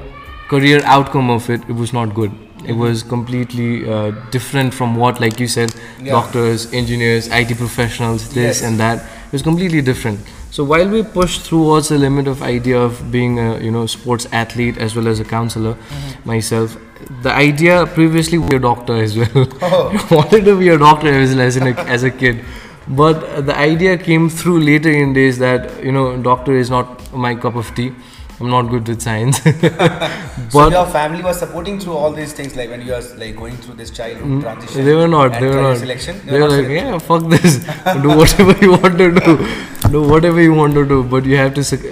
career 0.50 0.82
outcome 0.86 1.29
of 1.29 1.50
it, 1.50 1.62
it 1.70 1.74
was 1.75 1.91
not 1.94 2.13
good. 2.13 2.32
It 2.67 2.74
was 2.74 3.03
completely 3.03 3.88
uh, 3.88 4.12
different 4.32 4.74
from 4.74 4.96
what, 4.96 5.20
like 5.22 5.39
you 5.39 5.48
said, 5.48 5.74
Yeah. 6.01 6.13
doctors, 6.13 6.72
engineers, 6.74 7.27
IT 7.32 7.53
professionals, 7.58 8.29
this 8.29 8.62
Yes. 8.62 8.63
and 8.63 8.79
that. 8.79 9.03
It 9.27 9.32
was 9.34 9.41
completely 9.44 9.82
different. 9.82 10.20
So 10.50 10.63
while 10.63 10.88
we 10.89 11.03
pushed 11.03 11.46
towards 11.46 11.89
the 11.89 11.98
limit 11.98 12.27
of 12.27 12.41
idea 12.41 12.79
of 12.79 13.12
being 13.12 13.38
a 13.39 13.60
you 13.60 13.72
know 13.72 13.86
sports 13.86 14.27
athlete 14.32 14.77
as 14.77 14.96
well 14.96 15.08
as 15.08 15.20
a 15.20 15.25
counselor, 15.25 15.74
Mm-hmm. 15.75 16.29
myself, 16.29 16.77
the 17.24 17.32
idea 17.34 17.86
previously 17.86 18.38
we 18.38 18.48
were 18.48 18.55
a 18.55 18.62
doctor 18.67 18.96
as 19.08 19.17
well. 19.17 19.48
Oh. 19.62 20.08
Wanted 20.20 20.46
to 20.46 20.58
be 20.58 20.70
a 20.70 20.77
doctor 20.77 21.10
as, 21.10 21.36
as, 21.38 21.58
a, 21.58 21.79
as 21.98 22.03
a 22.03 22.10
kid. 22.12 22.46
But 22.87 23.45
the 23.45 23.57
idea 23.57 23.97
came 23.97 24.29
through 24.29 24.59
later 24.59 24.91
in 24.91 25.13
days 25.13 25.39
that 25.39 25.83
you 25.83 25.91
know 25.91 26.21
doctor 26.21 26.53
is 26.53 26.69
not 26.69 27.13
my 27.13 27.35
cup 27.35 27.55
of 27.55 27.73
tea. 27.75 27.93
I'm 28.39 28.49
not 28.49 28.63
good 28.63 28.87
with 28.87 29.01
science. 29.01 29.41
so 29.43 29.51
but 30.53 30.71
your 30.71 30.85
family 30.85 31.23
was 31.23 31.39
supporting 31.39 31.79
through 31.79 31.93
all 31.93 32.11
these 32.11 32.33
things, 32.33 32.55
like 32.55 32.69
when 32.69 32.81
you 32.85 32.93
are 32.93 33.01
like 33.15 33.35
going 33.37 33.55
through 33.55 33.75
this 33.75 33.91
childhood 33.91 34.41
transition. 34.41 34.81
Mm, 34.81 34.85
they 34.85 34.93
were 34.93 35.07
not. 35.07 35.39
They 35.39 35.47
were 35.47 35.61
not. 35.61 35.77
Selection. 35.77 36.21
They 36.25 36.33
were 36.33 36.39
not 36.39 36.51
like, 36.51 36.67
yeah, 36.67 36.97
fuck 36.99 37.29
this. 37.29 37.57
do 38.03 38.09
whatever 38.09 38.51
you 38.65 38.71
want 38.71 38.97
to 38.97 39.11
do. 39.19 39.37
Do 39.89 40.01
whatever 40.03 40.41
you 40.41 40.53
want 40.53 40.73
to 40.73 40.85
do. 40.85 41.03
But 41.03 41.23
you 41.25 41.37
have 41.37 41.53
to, 41.53 41.63
suc- 41.63 41.85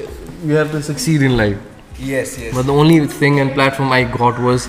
you 0.44 0.54
have 0.56 0.72
to 0.72 0.84
succeed 0.84 1.22
in 1.22 1.38
life. 1.38 1.58
Yes, 1.98 2.38
yes. 2.38 2.54
But 2.54 2.66
the 2.66 2.74
only 2.74 3.08
thing 3.08 3.40
and 3.40 3.54
platform 3.54 3.94
I 3.94 4.04
got 4.04 4.38
was, 4.38 4.68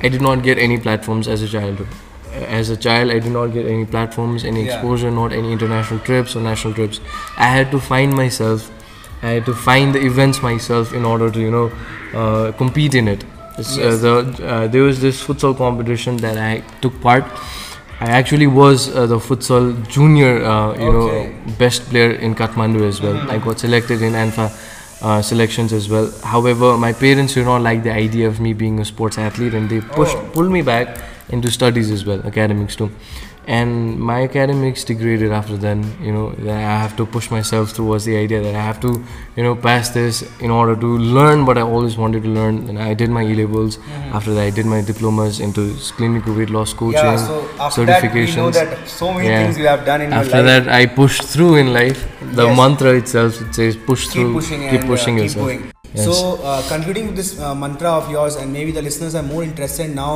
I 0.00 0.08
did 0.08 0.22
not 0.22 0.44
get 0.44 0.58
any 0.58 0.78
platforms 0.78 1.26
as 1.26 1.42
a 1.42 1.48
child. 1.48 1.84
As 2.48 2.70
a 2.70 2.76
child, 2.76 3.10
I 3.10 3.18
did 3.18 3.32
not 3.32 3.48
get 3.52 3.66
any 3.66 3.84
platforms, 3.84 4.44
any 4.44 4.64
Yeah. 4.64 4.74
exposure, 4.74 5.10
not 5.10 5.32
any 5.32 5.52
international 5.52 6.00
trips 6.00 6.36
or 6.36 6.40
national 6.40 6.74
trips. 6.74 7.00
I 7.36 7.46
had 7.56 7.70
to 7.72 7.80
find 7.80 8.14
myself. 8.14 8.70
I 9.22 9.28
had 9.30 9.46
to 9.46 9.54
find 9.54 9.94
the 9.94 10.00
events 10.04 10.42
myself 10.42 10.94
in 10.94 11.04
order 11.04 11.30
to, 11.30 11.40
you 11.40 11.50
know, 11.50 11.70
uh, 12.14 12.52
compete 12.52 12.94
in 12.94 13.08
it. 13.08 13.24
It's, 13.58 13.76
uh, 13.76 13.96
the, 14.04 14.14
uh, 14.46 14.66
there 14.68 14.82
was 14.82 15.00
this 15.00 15.22
futsal 15.22 15.56
competition 15.56 16.16
that 16.18 16.38
I 16.38 16.62
took 16.80 17.00
part. 17.02 17.24
I 18.00 18.06
actually 18.18 18.46
was 18.46 18.88
uh, 18.96 19.06
the 19.06 19.18
futsal 19.18 19.72
junior, 19.88 20.42
uh, 20.42 20.74
you 20.74 20.88
Okay. 20.90 20.90
know, 20.90 21.54
best 21.58 21.90
player 21.90 22.12
in 22.12 22.34
Kathmandu 22.34 22.86
as 22.88 23.02
well. 23.02 23.18
I 23.28 23.36
got 23.38 23.58
selected 23.58 24.00
in 24.00 24.14
ANFA 24.14 24.50
uh, 25.02 25.20
selections 25.22 25.72
as 25.74 25.88
well. 25.90 26.10
However, 26.24 26.76
my 26.78 26.92
parents 26.94 27.34
did 27.34 27.44
not 27.44 27.60
like 27.60 27.82
the 27.82 27.92
idea 27.92 28.26
of 28.28 28.40
me 28.40 28.54
being 28.54 28.80
a 28.80 28.84
sports 28.86 29.18
athlete, 29.18 29.52
and 29.54 29.68
they 29.68 29.80
pushed 29.80 30.16
Oh. 30.16 30.24
pulled 30.32 30.50
me 30.50 30.62
back 30.62 30.96
into 31.30 31.50
studies 31.50 31.90
as 31.90 32.04
well, 32.04 32.20
academics 32.26 32.76
too. 32.76 32.90
And 33.46 33.98
my 33.98 34.22
academics 34.22 34.84
degraded 34.84 35.32
after 35.32 35.56
then. 35.56 35.78
You 36.00 36.12
know, 36.12 36.30
that 36.32 36.56
I 36.56 36.60
have 36.82 36.94
to 36.98 37.06
push 37.06 37.30
myself 37.30 37.72
towards 37.74 38.04
the 38.04 38.16
idea 38.16 38.40
that 38.42 38.54
I 38.54 38.60
have 38.60 38.78
to, 38.80 39.02
you 39.34 39.42
know, 39.42 39.56
pass 39.56 39.88
this 39.88 40.20
in 40.40 40.50
order 40.50 40.76
to 40.76 40.86
learn 40.98 41.46
what 41.46 41.58
I 41.58 41.62
always 41.62 41.96
wanted 41.96 42.22
to 42.24 42.28
learn. 42.28 42.68
And 42.68 42.78
I 42.78 42.94
did 42.94 43.10
my 43.10 43.22
E 43.24 43.34
levels. 43.34 43.78
After 44.18 44.34
that, 44.34 44.42
I 44.42 44.50
did 44.50 44.66
my 44.66 44.82
diplomas 44.82 45.40
into 45.40 45.74
clinical 45.96 46.34
weight 46.36 46.50
loss 46.50 46.72
coaching, 46.74 47.00
Mm-hmm. 47.00 47.06
yeah, 47.06 47.26
so 47.26 47.62
after 47.68 47.86
that, 47.86 48.14
we 48.14 48.26
know 48.36 48.50
that 48.50 48.88
so 48.88 49.12
many 49.12 49.28
Yeah. 49.28 49.42
things 49.42 49.58
you 49.58 49.66
have 49.66 49.84
done 49.84 50.02
in 50.02 50.12
After 50.12 50.36
your 50.36 50.46
life. 50.46 50.64
that, 50.66 50.72
I 50.74 50.86
pushed 50.86 51.24
through 51.24 51.56
in 51.56 51.72
life. 51.72 52.06
The 52.40 52.46
Yes. 52.46 52.56
mantra 52.56 52.92
itself 53.02 53.40
it 53.40 53.54
says 53.54 53.76
push 53.90 54.04
keep 54.04 54.12
through, 54.12 54.32
pushing 54.34 54.60
keep 54.68 54.80
and 54.82 54.88
pushing 54.94 55.14
uh, 55.18 55.22
keep 55.22 55.30
yourself. 55.30 55.46
going. 55.46 55.72
Yes. 55.94 56.04
So, 56.04 56.38
uh, 56.44 56.62
concluding 56.68 57.06
with 57.08 57.16
this 57.16 57.40
uh, 57.40 57.54
mantra 57.54 57.90
of 57.90 58.10
yours, 58.10 58.36
and 58.36 58.52
maybe 58.52 58.70
the 58.70 58.82
listeners 58.82 59.14
are 59.16 59.24
more 59.32 59.42
interested 59.42 59.92
now 59.94 60.12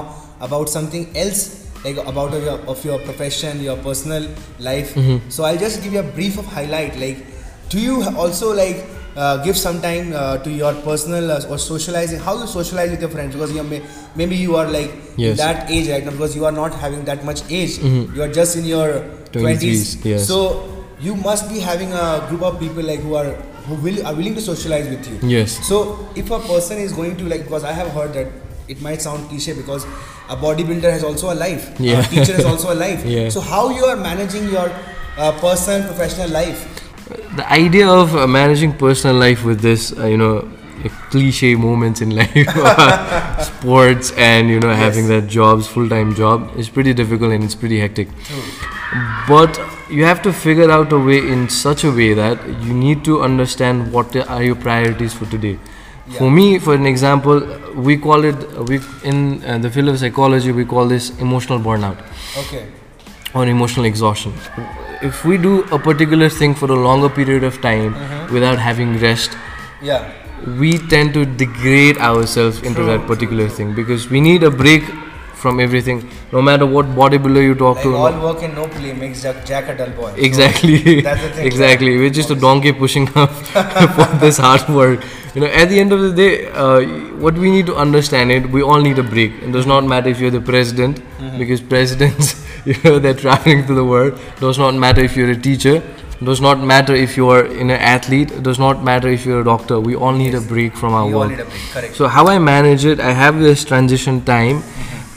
about 0.48 0.68
something 0.68 1.04
else, 1.16 1.42
like 1.84 1.96
about 1.98 2.34
of 2.34 2.42
your, 2.48 2.58
of 2.72 2.84
your 2.84 2.98
profession, 3.00 3.60
your 3.62 3.76
personal 3.78 4.26
life. 4.58 4.94
Mm-hmm. 4.94 5.30
So, 5.30 5.44
I'll 5.44 5.58
just 5.58 5.82
give 5.82 5.92
you 5.92 6.00
a 6.00 6.10
brief 6.18 6.38
of 6.38 6.46
highlight. 6.46 6.98
Like, 6.98 7.18
do 7.70 7.80
you 7.80 8.02
also 8.24 8.52
like 8.54 8.84
uh, 9.16 9.42
give 9.44 9.56
some 9.56 9.80
time 9.80 10.12
uh, 10.14 10.38
to 10.38 10.50
your 10.50 10.74
personal 10.88 11.30
uh, 11.32 11.48
or 11.48 11.58
socializing? 11.58 12.18
How 12.20 12.38
you 12.40 12.46
socialize 12.46 12.90
with 12.90 13.00
your 13.00 13.10
friends? 13.10 13.34
Because 13.34 13.52
you 13.54 13.62
may, 13.62 13.82
maybe 14.14 14.36
you 14.36 14.56
are 14.56 14.66
like 14.70 14.92
Yes. 15.16 15.38
that 15.38 15.70
age 15.70 15.88
right 15.88 16.04
now 16.04 16.10
because 16.10 16.34
you 16.36 16.44
are 16.44 16.52
not 16.52 16.74
having 16.74 17.04
that 17.04 17.24
much 17.24 17.42
age. 17.50 17.78
Mhm. 17.78 18.14
You 18.16 18.22
are 18.24 18.28
just 18.28 18.56
in 18.56 18.64
your 18.64 18.88
23s, 19.32 19.40
twenties. 19.40 20.04
yes. 20.04 20.26
So 20.26 20.38
you 21.00 21.14
must 21.14 21.48
be 21.48 21.60
having 21.60 21.92
a 21.92 22.26
group 22.28 22.42
of 22.42 22.58
people 22.58 22.82
like 22.82 22.98
who 23.00 23.14
are 23.14 23.30
who 23.68 23.76
will 23.84 24.00
are 24.06 24.14
willing 24.14 24.34
to 24.34 24.40
socialize 24.40 24.88
with 24.88 25.06
you. 25.10 25.28
Yes. 25.36 25.54
So 25.68 25.78
if 26.16 26.30
a 26.30 26.40
person 26.40 26.78
is 26.78 26.92
going 26.92 27.16
to 27.22 27.24
like 27.34 27.44
because 27.44 27.62
I 27.64 27.72
have 27.72 27.88
heard 27.98 28.12
that 28.14 28.26
it 28.68 28.80
might 28.80 29.02
sound 29.02 29.28
cliche 29.28 29.54
because 29.54 29.84
a 30.28 30.36
bodybuilder 30.36 30.90
has 30.90 31.04
also 31.04 31.32
a 31.32 31.36
life. 31.36 31.78
Yeah. 31.78 32.00
A 32.00 32.08
teacher 32.08 32.34
has 32.34 32.44
also 32.44 32.72
a 32.72 32.78
life. 32.86 33.04
Yeah. 33.14 33.28
So 33.28 33.40
how 33.40 33.70
you 33.70 33.84
are 33.84 33.96
managing 33.96 34.48
your 34.48 34.70
uh, 35.16 35.32
personal 35.40 35.86
professional 35.86 36.30
life? 36.30 36.70
the 37.36 37.52
idea 37.52 37.88
of 37.88 38.14
uh, 38.14 38.26
managing 38.26 38.72
personal 38.72 39.16
life 39.16 39.44
with 39.44 39.60
this, 39.60 39.96
uh, 39.98 40.06
you 40.06 40.16
know, 40.16 40.50
cliche 41.10 41.54
moments 41.54 42.00
in 42.00 42.10
life, 42.16 42.48
sports, 43.44 44.12
and 44.16 44.48
you 44.48 44.60
know, 44.60 44.72
having 44.74 45.08
that 45.08 45.26
jobs, 45.28 45.66
full-time 45.66 46.14
job 46.14 46.50
is 46.56 46.68
pretty 46.68 46.92
difficult 46.94 47.32
and 47.32 47.44
it's 47.44 47.54
pretty 47.54 47.80
hectic. 47.80 48.08
But 49.28 49.60
you 49.90 50.04
have 50.04 50.22
to 50.22 50.32
figure 50.32 50.70
out 50.70 50.92
a 50.92 50.98
way 50.98 51.18
in 51.18 51.48
such 51.48 51.84
a 51.84 51.90
way 51.90 52.14
that 52.14 52.46
you 52.62 52.74
need 52.74 53.04
to 53.04 53.22
understand 53.22 53.92
what 53.92 54.14
are 54.16 54.42
your 54.42 54.56
priorities 54.56 55.14
for 55.14 55.26
today. 55.26 55.58
For 56.18 56.30
me, 56.30 56.58
for 56.58 56.74
an 56.74 56.84
example, 56.86 57.40
we 57.74 57.96
call 57.96 58.24
it 58.24 58.36
we 58.68 58.78
in 59.04 59.42
uh, 59.44 59.58
the 59.58 59.70
field 59.70 59.88
of 59.88 59.98
psychology 59.98 60.52
we 60.52 60.64
call 60.64 60.86
this 60.86 61.10
emotional 61.18 61.58
burnout 61.58 61.96
Okay. 62.40 62.66
or 63.34 63.46
emotional 63.46 63.86
exhaustion. 63.86 64.34
If 65.02 65.24
we 65.24 65.38
do 65.38 65.62
a 65.72 65.78
particular 65.78 66.28
thing 66.28 66.54
for 66.54 66.66
a 66.70 66.74
longer 66.88 67.08
period 67.08 67.42
of 67.44 67.60
time 67.62 67.94
without 68.32 68.58
having 68.58 68.98
rest, 68.98 69.38
Yeah. 69.82 70.12
we 70.60 70.76
tend 70.92 71.14
to 71.14 71.24
degrade 71.24 71.96
ourselves 71.98 72.58
into 72.62 72.74
True, 72.82 72.86
that 72.86 73.06
particular 73.06 73.48
thing 73.48 73.74
because 73.74 74.10
we 74.10 74.20
need 74.20 74.42
a 74.42 74.50
break 74.50 74.84
from 75.44 75.60
everything. 75.66 76.02
No 76.36 76.42
matter 76.50 76.66
what 76.76 76.86
bodybuilder 77.00 77.42
you 77.48 77.54
talk 77.64 77.76
Like 77.76 77.84
to, 77.88 77.96
all 78.04 78.20
work 78.28 78.42
and 78.48 78.54
no 78.60 78.66
play 78.76 78.92
makes 79.02 79.22
Jack, 79.50 79.68
a 79.74 79.76
dull 79.82 79.90
boy. 80.00 80.10
So 80.14 80.22
exactly, 80.30 81.00
that's 81.08 81.22
the 81.26 81.30
thing. 81.38 81.46
exactly. 81.52 81.96
We're 82.04 82.14
just 82.22 82.30
a 82.36 82.38
donkey 82.46 82.72
pushing 82.84 83.08
up 83.24 83.30
for 83.98 84.08
this 84.24 84.38
hard 84.46 84.68
work. 84.80 85.04
You 85.34 85.40
know, 85.42 85.48
at 85.62 85.68
the 85.74 85.78
end 85.82 85.92
of 85.92 86.00
the 86.06 86.12
day, 86.22 86.32
uh, 86.64 86.80
what 87.26 87.34
we 87.44 87.50
need 87.56 87.66
to 87.72 87.74
understand 87.84 88.30
it, 88.38 88.48
we 88.56 88.62
all 88.62 88.80
need 88.88 88.98
a 89.04 89.06
break. 89.14 89.32
It 89.48 89.50
does 89.58 89.66
not 89.74 89.84
matter 89.96 90.08
if 90.16 90.20
you're 90.20 90.30
the 90.38 90.46
president, 90.52 91.02
Mm-hmm. 91.24 91.38
because 91.40 91.60
presidents, 91.72 92.30
you 92.70 92.74
know, 92.84 92.98
they're 93.04 93.20
traveling 93.26 93.66
to 93.68 93.74
the 93.74 93.84
world. 93.92 94.20
Does 94.40 94.58
not 94.62 94.74
matter 94.86 95.00
if 95.08 95.16
you're 95.20 95.30
a 95.34 95.36
teacher. 95.48 95.74
Does 96.30 96.40
not 96.46 96.60
matter 96.70 96.94
if 97.04 97.16
you 97.18 97.28
are 97.34 97.44
in 97.62 97.70
an 97.76 97.80
athlete. 97.92 98.34
Does 98.48 98.58
not 98.64 98.82
matter 98.88 99.08
if 99.16 99.24
you're 99.26 99.40
a 99.40 99.44
doctor. 99.48 99.78
We 99.88 99.96
all 99.96 100.12
need 100.22 100.34
a 100.40 100.40
break 100.52 100.76
from 100.82 100.92
our 100.98 101.06
we 101.06 101.14
work. 101.14 101.30
need 101.30 101.40
a 101.40 101.48
break. 101.54 101.64
Correct. 101.72 101.96
So 102.00 102.08
how 102.16 102.26
I 102.34 102.38
manage 102.50 102.84
it, 102.92 103.00
I 103.10 103.12
have 103.22 103.40
this 103.46 103.64
transition 103.72 104.20
time 104.30 104.62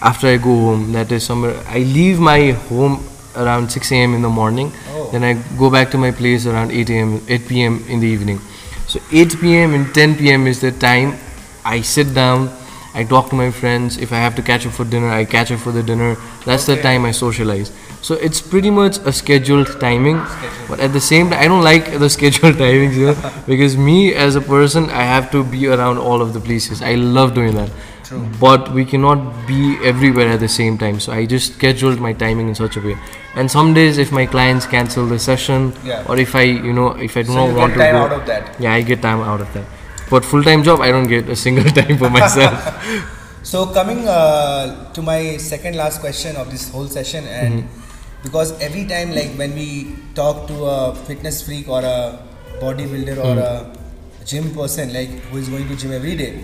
after 0.01 0.27
I 0.27 0.38
go 0.38 0.56
home. 0.56 0.92
That 0.94 1.12
is 1.12 1.25
somewhere 1.25 1.56
I 1.68 1.80
leave 1.80 2.20
my 2.20 2.51
home 2.51 3.04
around 3.36 3.72
6 3.72 3.92
a.m. 3.92 4.13
in 4.13 4.22
the 4.22 4.30
morning. 4.30 4.72
Oh. 4.89 5.10
Then 5.12 5.24
I 5.24 5.34
go 5.58 5.70
back 5.70 5.92
to 5.92 5.98
my 5.98 6.12
place 6.12 6.46
around 6.46 6.72
8 6.72 6.89
a.m. 6.89 7.22
8 7.27 7.48
p.m. 7.48 7.84
in 7.88 8.00
the 8.00 8.08
evening. 8.08 8.39
So 8.88 9.00
8 9.12 9.39
p.m. 9.39 9.74
and 9.74 9.94
10 9.94 10.16
p.m. 10.18 10.48
is 10.48 10.62
the 10.62 10.72
time 10.72 11.18
I 11.66 11.82
sit 11.82 12.13
down. 12.13 12.50
I 12.94 13.04
talk 13.04 13.30
to 13.30 13.36
my 13.36 13.51
friends. 13.51 13.98
If 13.98 14.12
I 14.12 14.16
have 14.16 14.36
to 14.38 14.42
catch 14.42 14.66
up 14.66 14.74
for 14.74 14.84
dinner, 14.84 15.10
I 15.10 15.25
catch 15.25 15.51
up 15.51 15.60
for 15.60 15.72
the 15.72 15.84
dinner. 15.84 16.16
That's 16.46 16.66
the 16.66 16.82
time 16.82 17.06
I 17.06 17.12
socialize. 17.12 17.72
So 18.01 18.16
it's 18.16 18.42
pretty 18.42 18.70
much 18.72 18.98
a 19.00 19.12
scheduled 19.12 19.80
timing. 19.80 20.25
Scheduled. 20.25 20.70
But 20.70 20.80
at 20.80 20.94
the 20.94 21.01
same 21.01 21.30
time, 21.30 21.39
I 21.39 21.48
don't 21.48 21.63
like 21.63 22.00
the 22.00 22.10
scheduled 22.18 22.56
timings, 22.56 22.96
you 22.96 23.08
know, 23.08 23.34
because 23.46 23.77
me 23.77 24.13
as 24.13 24.36
a 24.36 24.42
person, 24.42 24.89
I 24.89 25.04
have 25.04 25.30
to 25.32 25.44
be 25.44 25.68
around 25.68 25.98
all 25.98 26.22
of 26.22 26.34
the 26.34 26.39
places. 26.39 26.82
I 26.82 26.96
love 26.96 27.34
doing 27.34 27.54
that. 27.56 27.70
True. 28.08 28.26
But 28.40 28.72
we 28.74 28.86
cannot 28.86 29.48
be 29.48 29.78
everywhere 29.84 30.30
at 30.30 30.40
the 30.40 30.48
same 30.48 30.78
time. 30.78 31.00
So 31.00 31.12
I 31.12 31.26
just 31.26 31.54
scheduled 31.56 32.00
my 32.00 32.14
timing 32.14 32.48
in 32.48 32.56
such 32.56 32.78
a 32.78 32.82
way. 32.82 32.96
And 33.36 33.52
some 33.52 33.74
days, 33.74 33.98
if 33.98 34.12
my 34.12 34.26
clients 34.26 34.66
cancel 34.66 35.06
the 35.06 35.20
session, 35.20 35.74
Yeah. 35.84 36.06
or 36.08 36.18
if 36.18 36.36
I, 36.36 36.44
you 36.44 36.74
know, 36.74 36.88
if 37.08 37.18
I 37.18 37.22
do 37.24 37.28
So 37.28 37.34
not 37.36 37.50
you 37.50 37.56
want 37.56 37.74
get 37.74 37.80
to 37.80 37.84
time 37.86 37.96
go, 37.96 38.02
out 38.06 38.12
of 38.20 38.26
that. 38.28 38.60
yeah, 38.60 38.74
I 38.74 38.82
get 38.82 39.02
time 39.02 39.22
out 39.22 39.42
of 39.42 39.54
that. 39.54 39.66
But 40.10 40.24
full-time 40.24 40.64
job, 40.64 40.80
I 40.80 40.90
don't 40.92 41.08
get 41.08 41.28
a 41.30 41.36
single 41.36 41.70
time 41.82 41.98
for 41.98 42.10
myself. 42.10 43.14
So 43.48 43.66
coming 43.68 44.06
uh, 44.08 44.92
to 44.92 45.02
my 45.02 45.38
second 45.38 45.78
last 45.78 46.02
question 46.02 46.36
of 46.36 46.52
this 46.52 46.70
whole 46.70 46.88
session, 46.88 47.24
and 47.28 47.64
Mm-hmm. 47.64 48.24
because 48.24 48.50
every 48.60 48.84
time 48.88 49.14
like 49.16 49.32
when 49.42 49.54
we 49.56 49.96
talk 50.16 50.48
to 50.50 50.66
a 50.66 50.96
fitness 51.10 51.42
freak 51.46 51.70
or 51.70 51.80
a 51.82 52.20
bodybuilder 52.64 53.16
or 53.28 53.36
Mm-hmm. 53.36 54.22
a 54.22 54.26
gym 54.26 54.54
person 54.54 54.92
like 54.94 55.08
who 55.32 55.38
is 55.38 55.48
going 55.48 55.68
to 55.70 55.78
gym 55.78 55.94
every 55.94 56.16
day, 56.24 56.44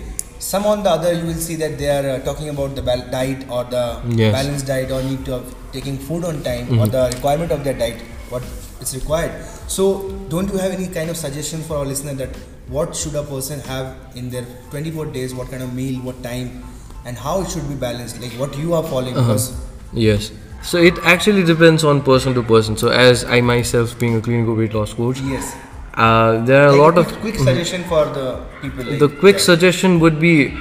some 0.50 0.64
on 0.72 0.82
the 0.86 0.90
other 0.96 1.12
you 1.18 1.24
will 1.26 1.42
see 1.48 1.54
that 1.62 1.78
they 1.78 1.88
are 1.96 2.06
uh, 2.14 2.18
talking 2.28 2.48
about 2.54 2.74
the 2.78 2.82
bal- 2.88 3.06
diet 3.16 3.44
or 3.48 3.64
the 3.74 3.84
Yes. 4.22 4.32
balanced 4.38 4.66
diet 4.72 4.90
or 4.96 5.02
need 5.10 5.24
to 5.28 5.32
have 5.36 5.54
taking 5.76 5.96
food 6.08 6.24
on 6.30 6.42
time 6.48 6.78
or 6.78 6.86
the 6.96 7.04
requirement 7.14 7.50
of 7.56 7.64
their 7.64 7.78
diet 7.84 8.00
what 8.34 8.42
is 8.80 8.94
required. 8.94 9.32
So 9.68 9.86
don't 10.34 10.50
you 10.52 10.58
have 10.58 10.72
any 10.72 10.88
kind 10.88 11.10
of 11.10 11.16
suggestion 11.16 11.62
for 11.62 11.76
our 11.78 11.84
listener 11.92 12.14
that 12.22 12.36
what 12.68 12.94
should 12.96 13.14
a 13.14 13.22
person 13.22 13.60
have 13.60 13.96
in 14.16 14.30
their 14.30 14.44
24 14.70 15.06
days, 15.16 15.34
what 15.34 15.50
kind 15.50 15.62
of 15.62 15.74
meal, 15.74 16.00
what 16.00 16.22
time, 16.22 16.62
and 17.04 17.16
how 17.16 17.40
it 17.42 17.50
should 17.50 17.68
be 17.68 17.74
balanced, 17.74 18.20
like 18.20 18.32
what 18.32 18.56
you 18.58 18.74
are 18.74 18.82
following 18.82 19.14
because 19.14 19.52
Yes. 19.92 20.30
So 20.62 20.78
it 20.78 20.98
actually 21.14 21.44
depends 21.44 21.84
on 21.84 22.02
person 22.02 22.34
to 22.34 22.42
person. 22.42 22.76
So 22.82 22.88
as 22.88 23.24
I 23.24 23.40
myself 23.42 23.98
being 23.98 24.16
a 24.16 24.20
clinical 24.20 24.54
weight 24.54 24.72
loss 24.74 24.94
coach, 24.94 25.20
yes, 25.20 25.54
uh, 25.96 26.44
there 26.44 26.62
are 26.64 26.68
a 26.68 26.76
lot 26.76 26.98
of 26.98 27.06
quick, 27.06 27.20
quick 27.20 27.38
suggestion 27.38 27.84
for 27.84 28.04
the 28.06 28.40
people. 28.60 28.84
Like 28.84 28.98
the 28.98 29.08
quick 29.08 29.36
that. 29.36 29.42
suggestion 29.42 30.00
would 30.00 30.18
be 30.20 30.56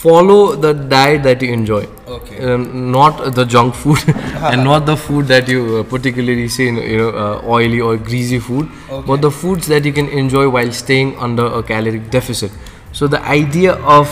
follow 0.00 0.56
the 0.56 0.72
diet 0.72 1.22
that 1.24 1.42
you 1.42 1.52
enjoy 1.52 1.86
Okay. 2.08 2.38
um, 2.52 2.90
not 2.90 3.34
the 3.34 3.44
junk 3.44 3.74
food 3.74 3.98
and 4.50 4.64
not 4.64 4.86
the 4.86 4.96
food 4.96 5.26
that 5.26 5.46
you 5.46 5.76
uh, 5.76 5.82
particularly 5.82 6.48
say 6.48 6.64
you 6.64 6.96
know 6.96 7.10
uh, 7.10 7.42
oily 7.46 7.80
or 7.82 7.96
greasy 7.98 8.38
food 8.38 8.66
Okay. 8.88 9.06
but 9.06 9.20
the 9.20 9.30
foods 9.30 9.66
that 9.66 9.84
you 9.84 9.92
can 9.92 10.08
enjoy 10.08 10.48
while 10.48 10.72
staying 10.72 11.16
under 11.18 11.44
a 11.44 11.62
caloric 11.62 12.10
deficit 12.10 12.50
so 12.92 13.06
the 13.06 13.20
idea 13.24 13.74
of 13.98 14.08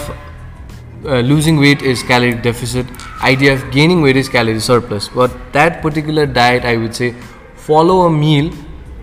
uh, 1.06 1.20
losing 1.20 1.56
weight 1.58 1.80
is 1.80 2.02
calorie 2.02 2.34
deficit 2.34 2.86
idea 3.22 3.54
of 3.54 3.70
gaining 3.70 4.02
weight 4.02 4.16
is 4.16 4.28
calorie 4.28 4.60
surplus 4.60 5.08
but 5.08 5.30
that 5.52 5.80
particular 5.80 6.26
diet 6.26 6.64
i 6.66 6.76
would 6.76 6.94
say 6.94 7.14
follow 7.56 8.02
a 8.06 8.10
meal 8.10 8.52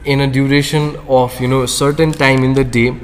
in 0.05 0.21
a 0.21 0.27
duration 0.27 0.95
of 1.07 1.39
you 1.41 1.47
know 1.47 1.61
a 1.63 1.67
certain 1.67 2.11
time 2.11 2.43
in 2.43 2.53
the 2.53 2.63
day 2.63 2.95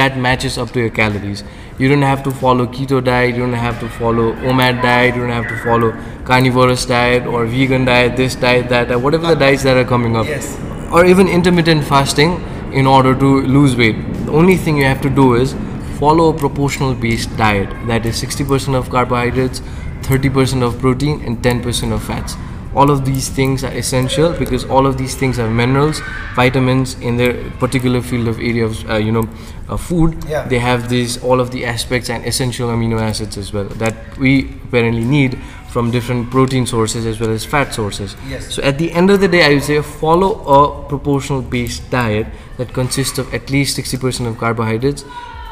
that 0.00 0.18
matches 0.18 0.56
up 0.58 0.70
to 0.72 0.80
your 0.80 0.90
calories. 0.90 1.42
You 1.78 1.88
don't 1.88 2.02
have 2.02 2.22
to 2.24 2.30
follow 2.30 2.66
keto 2.66 3.02
diet. 3.02 3.34
You 3.34 3.42
don't 3.42 3.52
have 3.60 3.80
to 3.80 3.88
follow 3.88 4.32
OMAD 4.50 4.82
diet. 4.82 5.14
You 5.16 5.22
don't 5.22 5.30
have 5.30 5.48
to 5.48 5.56
follow 5.64 5.92
carnivorous 6.24 6.86
diet 6.86 7.26
or 7.26 7.46
vegan 7.46 7.84
diet, 7.84 8.16
this 8.16 8.36
diet, 8.36 8.68
that, 8.68 8.88
diet, 8.88 9.00
whatever 9.00 9.26
the 9.28 9.34
diets 9.34 9.64
that 9.64 9.76
are 9.76 9.84
coming 9.84 10.16
up, 10.16 10.26
Yes. 10.26 10.56
or 10.92 11.04
even 11.04 11.26
intermittent 11.28 11.84
fasting 11.84 12.36
in 12.72 12.86
order 12.86 13.14
to 13.24 13.40
lose 13.56 13.74
weight. 13.76 13.96
The 14.26 14.32
only 14.32 14.56
thing 14.56 14.76
you 14.76 14.84
have 14.84 15.00
to 15.02 15.10
do 15.10 15.34
is 15.34 15.54
follow 15.98 16.28
a 16.28 16.38
proportional 16.38 16.94
based 16.94 17.36
diet 17.36 17.68
that 17.88 18.06
is 18.06 18.16
60% 18.22 18.74
of 18.76 18.88
carbohydrates, 18.90 19.60
30% 20.02 20.62
of 20.62 20.78
protein, 20.78 21.22
and 21.24 21.42
10% 21.42 21.92
of 21.92 22.02
fats. 22.04 22.36
All 22.74 22.90
of 22.90 23.04
these 23.04 23.28
things 23.28 23.64
are 23.64 23.72
essential 23.72 24.32
because 24.32 24.64
all 24.64 24.86
of 24.86 24.98
these 24.98 25.14
things 25.14 25.38
are 25.38 25.48
minerals, 25.48 26.00
vitamins 26.34 26.94
in 27.00 27.16
their 27.16 27.50
particular 27.52 28.02
field 28.02 28.28
of 28.28 28.38
area 28.38 28.64
of 28.64 28.90
uh, 28.90 28.96
you 28.96 29.12
know 29.12 29.28
uh, 29.68 29.76
food. 29.76 30.24
Yeah. 30.28 30.46
They 30.48 30.58
have 30.58 30.88
these 30.88 31.22
all 31.22 31.40
of 31.40 31.50
the 31.50 31.64
aspects 31.64 32.10
and 32.10 32.24
essential 32.26 32.68
amino 32.68 33.00
acids 33.00 33.36
as 33.36 33.52
well 33.52 33.64
that 33.64 34.18
we 34.18 34.50
apparently 34.64 35.04
need 35.04 35.38
from 35.74 35.90
different 35.90 36.30
protein 36.30 36.66
sources 36.66 37.04
as 37.04 37.18
well 37.18 37.30
as 37.30 37.44
fat 37.44 37.74
sources. 37.74 38.14
Yes. 38.28 38.54
So 38.54 38.62
at 38.62 38.78
the 38.78 38.92
end 38.92 39.10
of 39.10 39.20
the 39.20 39.26
day, 39.26 39.42
I 39.44 39.54
would 39.54 39.64
say 39.64 39.82
follow 39.82 40.30
a 40.58 40.88
proportional 40.88 41.42
based 41.42 41.90
diet 41.90 42.28
that 42.58 42.72
consists 42.72 43.18
of 43.18 43.34
at 43.34 43.50
least 43.50 43.76
60% 43.76 44.28
of 44.28 44.38
carbohydrates, 44.38 45.04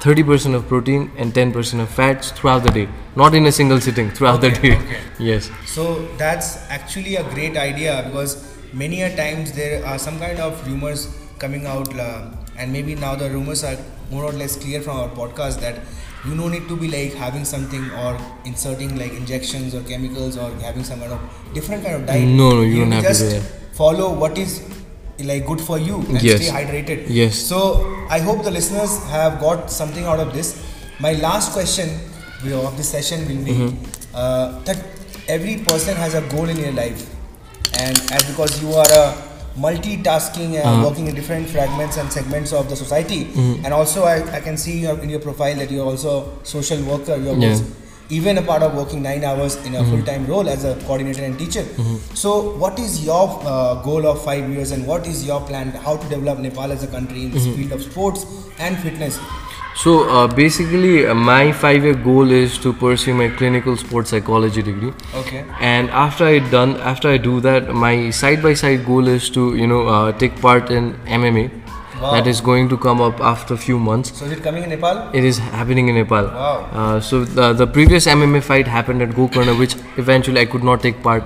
30% 0.02 0.54
of 0.56 0.66
protein, 0.66 1.10
and 1.16 1.32
10% 1.32 1.80
of 1.80 1.88
fats 1.88 2.32
throughout 2.32 2.64
the 2.64 2.70
day. 2.70 2.88
Not 3.14 3.34
in 3.34 3.46
a 3.46 3.52
single 3.52 3.80
sitting, 3.80 4.10
throughout 4.10 4.40
the 4.40 4.50
day. 4.50 4.76
okay. 4.76 5.00
Yes. 5.18 5.50
So 5.64 6.06
that's 6.16 6.48
actually 6.68 7.16
a 7.16 7.22
great 7.34 7.56
idea 7.56 8.02
because 8.06 8.36
many 8.72 9.02
a 9.02 9.14
times 9.16 9.52
there 9.52 9.84
are 9.86 9.98
some 9.98 10.18
kind 10.18 10.40
of 10.40 10.66
rumors 10.66 11.06
coming 11.38 11.66
out, 11.66 11.94
uh, 11.98 12.30
and 12.58 12.72
maybe 12.72 12.96
now 12.96 13.14
the 13.14 13.30
rumors 13.30 13.62
are 13.62 13.76
more 14.10 14.24
or 14.24 14.32
less 14.32 14.56
clear 14.56 14.80
from 14.80 14.96
our 14.96 15.08
podcast 15.10 15.60
that 15.60 15.78
you 16.24 16.34
no 16.34 16.48
need 16.48 16.66
to 16.68 16.76
be 16.76 16.88
like 16.88 17.14
having 17.14 17.44
something 17.44 17.88
or 18.02 18.18
inserting 18.44 18.96
like 18.98 19.12
injections 19.12 19.74
or 19.74 19.82
chemicals 19.82 20.36
or 20.36 20.50
having 20.66 20.84
some 20.84 21.00
kind 21.00 21.12
of 21.12 21.20
different 21.54 21.82
kind 21.84 21.96
of 21.96 22.06
diet. 22.06 22.28
No, 22.28 22.50
no, 22.50 22.62
you 22.62 22.80
don't 22.80 22.92
have 22.92 23.02
to 23.02 23.08
just 23.08 23.22
do 23.22 23.30
that. 23.40 23.74
follow 23.74 24.12
what 24.14 24.36
is 24.38 24.60
like 25.20 25.46
good 25.46 25.60
for 25.60 25.78
you 25.78 25.96
and 26.08 26.22
Yes. 26.22 26.42
stay 26.42 26.50
hydrated. 26.50 27.04
Yes. 27.08 27.36
So 27.36 27.58
I 28.10 28.18
hope 28.20 28.42
the 28.44 28.50
listeners 28.50 28.98
have 29.08 29.40
got 29.40 29.70
something 29.70 30.04
out 30.04 30.20
of 30.20 30.32
this. 30.32 30.58
My 31.00 31.12
last 31.12 31.52
question 31.52 31.88
of 32.44 32.76
this 32.76 32.88
session 32.88 33.20
will 33.28 33.44
be 33.44 33.52
Mm-hmm. 33.52 34.14
uh, 34.14 34.58
that 34.64 34.78
every 35.28 35.58
person 35.58 35.96
has 35.96 36.14
a 36.14 36.22
goal 36.22 36.48
in 36.48 36.56
your 36.56 36.72
life, 36.72 37.08
and 37.78 37.96
as 38.12 38.24
because 38.30 38.60
you 38.62 38.72
are 38.74 38.90
a 38.90 39.14
multitasking 39.56 40.56
and 40.58 40.66
Uh-huh. 40.66 40.88
working 40.88 41.06
in 41.06 41.14
different 41.14 41.48
fragments 41.48 41.96
and 41.98 42.10
segments 42.12 42.52
of 42.52 42.68
the 42.68 42.76
society, 42.76 43.24
Mm-hmm. 43.26 43.64
and 43.64 43.72
also 43.74 44.04
I, 44.04 44.16
I 44.38 44.40
can 44.40 44.56
see 44.56 44.84
in 44.86 45.08
your 45.08 45.20
profile 45.20 45.54
that 45.56 45.70
you're 45.70 45.84
also 45.86 46.10
a 46.42 46.46
social 46.46 46.82
worker. 46.82 47.16
You're 47.16 47.36
Yeah. 47.36 47.60
Even 48.18 48.38
a 48.38 48.42
part 48.50 48.62
of 48.66 48.74
working 48.80 49.02
nine 49.02 49.24
hours 49.24 49.56
in 49.66 49.74
a 49.74 49.78
Mm-hmm. 49.82 49.90
full-time 49.90 50.26
role 50.32 50.48
as 50.54 50.64
a 50.70 50.72
coordinator 50.86 51.24
and 51.28 51.38
teacher. 51.38 51.62
So, 52.22 52.32
what 52.64 52.78
is 52.78 53.04
your 53.04 53.22
uh, 53.52 53.74
goal 53.86 54.06
of 54.06 54.24
five 54.24 54.50
years, 54.56 54.70
and 54.78 54.86
what 54.86 55.06
is 55.12 55.24
your 55.30 55.40
plan? 55.52 55.70
How 55.86 55.96
to 55.96 56.08
develop 56.16 56.38
Nepal 56.48 56.72
as 56.78 56.84
a 56.88 56.90
country 56.98 57.24
in 57.28 57.30
this 57.38 57.46
Mm-hmm. 57.46 57.56
field 57.62 57.72
of 57.78 57.82
sports 57.92 58.26
and 58.58 58.78
fitness? 58.88 59.18
So 59.82 59.92
uh, 60.14 60.26
basically, 60.28 61.06
uh, 61.06 61.14
my 61.14 61.50
five-year 61.60 61.94
goal 62.06 62.30
is 62.30 62.58
to 62.64 62.72
pursue 62.74 63.14
my 63.14 63.28
clinical 63.36 63.76
sports 63.82 64.10
psychology 64.10 64.62
degree. 64.62 64.92
Okay. 65.20 65.44
And 65.60 65.88
after 65.90 66.26
I 66.26 66.40
done, 66.56 66.76
after 66.92 67.08
I 67.08 67.16
do 67.16 67.40
that, 67.46 67.70
my 67.86 68.10
side-by-side 68.10 68.84
goal 68.84 69.08
is 69.08 69.30
to 69.30 69.46
you 69.56 69.66
know 69.66 69.80
uh, 69.88 70.12
take 70.24 70.38
part 70.42 70.70
in 70.70 70.92
MMA. 71.20 71.46
Wow. 72.02 72.12
That 72.12 72.26
is 72.26 72.40
going 72.40 72.68
to 72.70 72.76
come 72.76 73.00
up 73.00 73.20
after 73.20 73.54
a 73.54 73.56
few 73.56 73.78
months. 73.78 74.18
So, 74.18 74.24
is 74.24 74.32
it 74.32 74.42
coming 74.42 74.64
in 74.64 74.70
Nepal? 74.70 75.10
It 75.14 75.22
is 75.24 75.38
happening 75.38 75.88
in 75.88 75.94
Nepal. 75.94 76.24
Wow. 76.24 76.68
Uh, 76.72 77.00
so 77.00 77.24
the, 77.24 77.52
the 77.52 77.66
previous 77.66 78.06
MMA 78.06 78.42
fight 78.42 78.66
happened 78.66 79.02
at 79.02 79.10
Gokarna, 79.10 79.56
which 79.56 79.76
eventually 79.96 80.40
I 80.40 80.46
could 80.46 80.64
not 80.64 80.82
take 80.82 81.00
part 81.02 81.22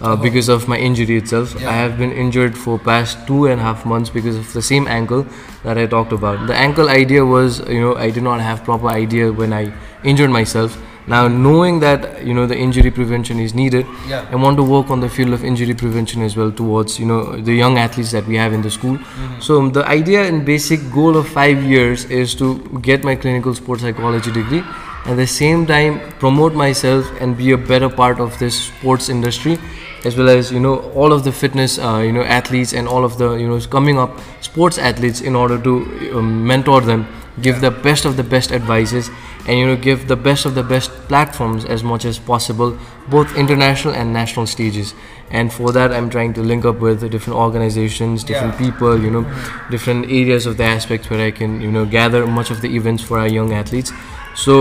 uh, 0.00 0.16
because 0.16 0.48
of 0.48 0.66
my 0.68 0.76
injury 0.76 1.16
itself. 1.16 1.54
Yeah. 1.60 1.70
I 1.70 1.74
have 1.74 1.98
been 1.98 2.12
injured 2.12 2.56
for 2.56 2.78
past 2.78 3.26
two 3.26 3.46
and 3.46 3.60
a 3.60 3.62
half 3.62 3.86
months 3.86 4.10
because 4.10 4.36
of 4.36 4.52
the 4.52 4.62
same 4.62 4.88
ankle 4.88 5.26
that 5.62 5.78
I 5.78 5.86
talked 5.86 6.12
about. 6.12 6.46
The 6.46 6.54
ankle 6.54 6.88
idea 6.88 7.24
was, 7.24 7.60
you 7.68 7.80
know, 7.80 7.96
I 7.96 8.10
did 8.10 8.22
not 8.22 8.40
have 8.40 8.64
proper 8.64 8.88
idea 8.88 9.32
when 9.32 9.52
I 9.52 9.72
injured 10.04 10.30
myself. 10.30 10.80
Now 11.08 11.26
knowing 11.26 11.80
that 11.80 12.24
you 12.26 12.34
know 12.34 12.46
the 12.46 12.56
injury 12.56 12.90
prevention 12.90 13.38
is 13.40 13.54
needed, 13.54 13.86
Yeah. 14.08 14.26
I 14.30 14.36
want 14.36 14.56
to 14.58 14.62
work 14.62 14.90
on 14.90 15.00
the 15.00 15.08
field 15.08 15.32
of 15.32 15.44
injury 15.50 15.74
prevention 15.74 16.22
as 16.22 16.36
well 16.36 16.52
towards 16.60 16.98
you 17.00 17.06
know 17.06 17.20
the 17.48 17.54
young 17.54 17.78
athletes 17.78 18.10
that 18.16 18.26
we 18.26 18.36
have 18.36 18.52
in 18.52 18.62
the 18.62 18.70
school. 18.70 18.98
So 19.40 19.58
the 19.78 19.86
idea 19.86 20.24
and 20.24 20.44
basic 20.44 20.84
goal 20.98 21.16
of 21.16 21.28
five 21.28 21.62
years 21.62 22.04
is 22.20 22.34
to 22.42 22.52
get 22.90 23.04
my 23.10 23.14
clinical 23.16 23.54
sports 23.54 23.82
psychology 23.82 24.32
degree, 24.32 24.62
at 25.06 25.16
the 25.16 25.26
same 25.26 25.66
time 25.66 26.00
promote 26.24 26.54
myself 26.54 27.06
and 27.20 27.36
be 27.36 27.52
a 27.52 27.58
better 27.72 27.88
part 27.88 28.20
of 28.20 28.38
this 28.38 28.58
sports 28.64 29.08
industry, 29.08 29.58
as 30.04 30.16
well 30.16 30.28
as 30.28 30.52
you 30.52 30.60
know 30.60 30.74
all 31.04 31.12
of 31.12 31.24
the 31.24 31.32
fitness 31.32 31.78
uh, 31.78 31.96
you 32.08 32.12
know 32.12 32.22
athletes 32.40 32.72
and 32.74 32.86
all 32.96 33.04
of 33.04 33.16
the 33.22 33.30
you 33.44 33.48
know 33.48 33.60
coming 33.78 33.98
up 33.98 34.20
sports 34.50 34.76
athletes 34.90 35.20
in 35.22 35.34
order 35.44 35.58
to 35.70 35.78
um, 36.18 36.46
mentor 36.46 36.80
them, 36.82 37.06
give 37.40 37.60
the 37.62 37.70
best 37.70 38.04
of 38.04 38.16
the 38.16 38.22
best 38.36 38.52
advices 38.52 39.10
and 39.48 39.58
you 39.58 39.66
know 39.66 39.76
give 39.76 40.06
the 40.08 40.16
best 40.16 40.46
of 40.46 40.54
the 40.54 40.62
best 40.62 40.90
platforms 41.08 41.64
as 41.64 41.82
much 41.82 42.04
as 42.04 42.18
possible 42.18 42.78
both 43.08 43.34
international 43.36 43.94
and 43.94 44.12
national 44.12 44.46
stages. 44.46 44.94
And 45.30 45.52
for 45.52 45.72
that 45.72 45.92
i'm 45.92 46.08
trying 46.10 46.32
to 46.34 46.42
link 46.50 46.64
up 46.64 46.78
with 46.80 47.00
different 47.14 47.38
organizations 47.38 48.24
different 48.28 48.54
Yeah. 48.54 48.70
people 48.70 49.02
you 49.06 49.10
know 49.16 49.24
different 49.70 50.06
areas 50.18 50.46
of 50.46 50.56
the 50.60 50.64
aspects 50.64 51.10
where 51.10 51.24
i 51.26 51.30
can 51.40 51.60
you 51.60 51.70
know 51.70 51.84
gather 51.96 52.26
much 52.26 52.50
of 52.50 52.62
the 52.62 52.70
events 52.76 53.02
for 53.02 53.18
our 53.18 53.28
young 53.38 53.52
athletes. 53.52 53.92
So 54.34 54.54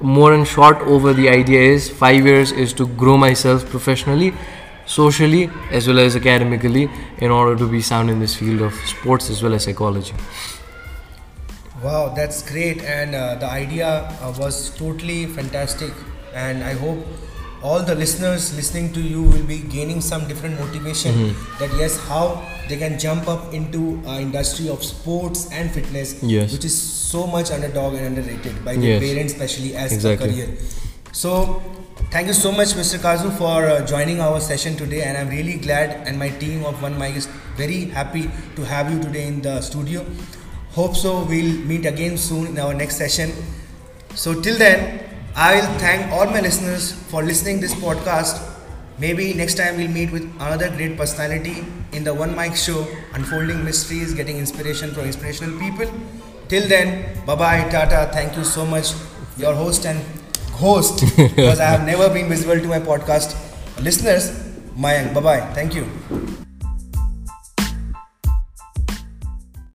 more 0.00 0.34
in 0.34 0.44
short 0.44 0.78
over 0.96 1.12
the 1.12 1.28
idea 1.28 1.60
is 1.60 1.90
5 1.90 2.26
years 2.26 2.52
is 2.52 2.72
to 2.74 2.86
grow 3.02 3.16
myself 3.16 3.68
professionally 3.70 4.32
socially 4.86 5.50
as 5.78 5.88
well 5.88 5.98
as 5.98 6.14
academically 6.16 6.84
in 7.18 7.30
order 7.30 7.56
to 7.62 7.66
be 7.68 7.80
sound 7.82 8.08
in 8.10 8.20
this 8.20 8.36
field 8.42 8.62
of 8.68 8.74
sports 8.92 9.30
as 9.30 9.42
well 9.42 9.54
as 9.54 9.64
psychology 9.64 10.14
Wow, 11.82 12.08
that's 12.14 12.42
great, 12.42 12.82
and 12.82 13.14
uh, 13.14 13.36
the 13.36 13.46
idea 13.46 13.86
uh, 14.20 14.34
was 14.38 14.70
totally 14.76 15.26
fantastic. 15.26 15.92
And 16.34 16.64
I 16.64 16.72
hope 16.74 16.98
all 17.62 17.82
the 17.82 17.94
listeners 17.94 18.54
listening 18.56 18.92
to 18.94 19.00
you 19.00 19.22
will 19.22 19.44
be 19.46 19.58
gaining 19.60 20.00
some 20.00 20.26
different 20.26 20.58
motivation 20.58 21.12
Mm-hmm. 21.14 21.58
that 21.60 21.70
yes, 21.78 21.98
how 22.08 22.42
they 22.68 22.76
can 22.76 22.98
jump 22.98 23.28
up 23.28 23.54
into 23.54 24.00
uh, 24.06 24.18
industry 24.18 24.68
of 24.68 24.82
sports 24.82 25.48
and 25.52 25.70
fitness, 25.70 26.20
Yes. 26.22 26.52
which 26.52 26.64
is 26.64 26.76
so 26.76 27.26
much 27.26 27.50
underdog 27.52 27.94
and 27.94 28.06
underrated 28.18 28.64
by 28.64 28.74
their 28.74 28.98
Yes. 28.98 29.02
parents, 29.02 29.32
especially 29.34 29.74
as 29.76 29.92
Exactly. 29.92 30.28
a 30.30 30.32
career. 30.46 30.58
So, 31.12 31.62
thank 32.10 32.26
you 32.26 32.34
so 32.34 32.50
much, 32.50 32.74
Mr. 32.74 32.98
Kaju, 32.98 33.30
for 33.38 33.66
uh, 33.66 33.86
joining 33.86 34.20
our 34.20 34.40
session 34.40 34.76
today. 34.76 35.02
And 35.02 35.16
I'm 35.16 35.28
really 35.28 35.58
glad, 35.58 36.06
and 36.08 36.18
my 36.18 36.30
team 36.30 36.64
of 36.64 36.82
One 36.82 36.98
Mic 36.98 37.14
is 37.16 37.26
very 37.56 37.84
happy 37.86 38.30
to 38.56 38.64
have 38.64 38.90
you 38.92 39.00
today 39.00 39.28
in 39.28 39.40
the 39.42 39.60
studio. 39.60 40.04
Hope 40.72 40.96
so. 40.96 41.24
We'll 41.24 41.54
meet 41.72 41.86
again 41.86 42.16
soon 42.18 42.46
in 42.48 42.58
our 42.58 42.74
next 42.74 42.96
session. 42.96 43.32
So, 44.14 44.40
till 44.40 44.58
then, 44.58 45.00
I'll 45.34 45.78
thank 45.78 46.10
all 46.12 46.26
my 46.26 46.40
listeners 46.40 46.92
for 47.10 47.22
listening 47.22 47.60
this 47.60 47.74
podcast. 47.74 48.42
Maybe 48.98 49.32
next 49.34 49.54
time 49.56 49.76
we'll 49.76 49.88
meet 49.90 50.10
with 50.10 50.24
another 50.40 50.70
great 50.70 50.96
personality 50.96 51.64
in 51.92 52.02
the 52.04 52.12
One 52.12 52.34
Mic 52.34 52.56
Show, 52.56 52.86
unfolding 53.14 53.64
mysteries, 53.64 54.12
getting 54.14 54.38
inspiration 54.38 54.92
from 54.92 55.04
inspirational 55.04 55.58
people. 55.60 55.86
Till 56.48 56.66
then, 56.68 57.24
bye 57.24 57.36
bye, 57.36 57.68
Tata. 57.70 58.10
Thank 58.12 58.36
you 58.36 58.44
so 58.44 58.66
much, 58.66 58.92
your 59.36 59.54
host 59.54 59.86
and 59.86 60.00
host, 60.52 61.04
because 61.16 61.60
I 61.60 61.66
have 61.66 61.86
never 61.86 62.08
been 62.12 62.28
visible 62.28 62.58
to 62.58 62.66
my 62.66 62.80
podcast 62.80 63.36
listeners. 63.80 64.30
Mayank, 64.76 65.14
bye 65.14 65.20
bye. 65.20 65.40
Thank 65.54 65.74
you. 65.76 66.36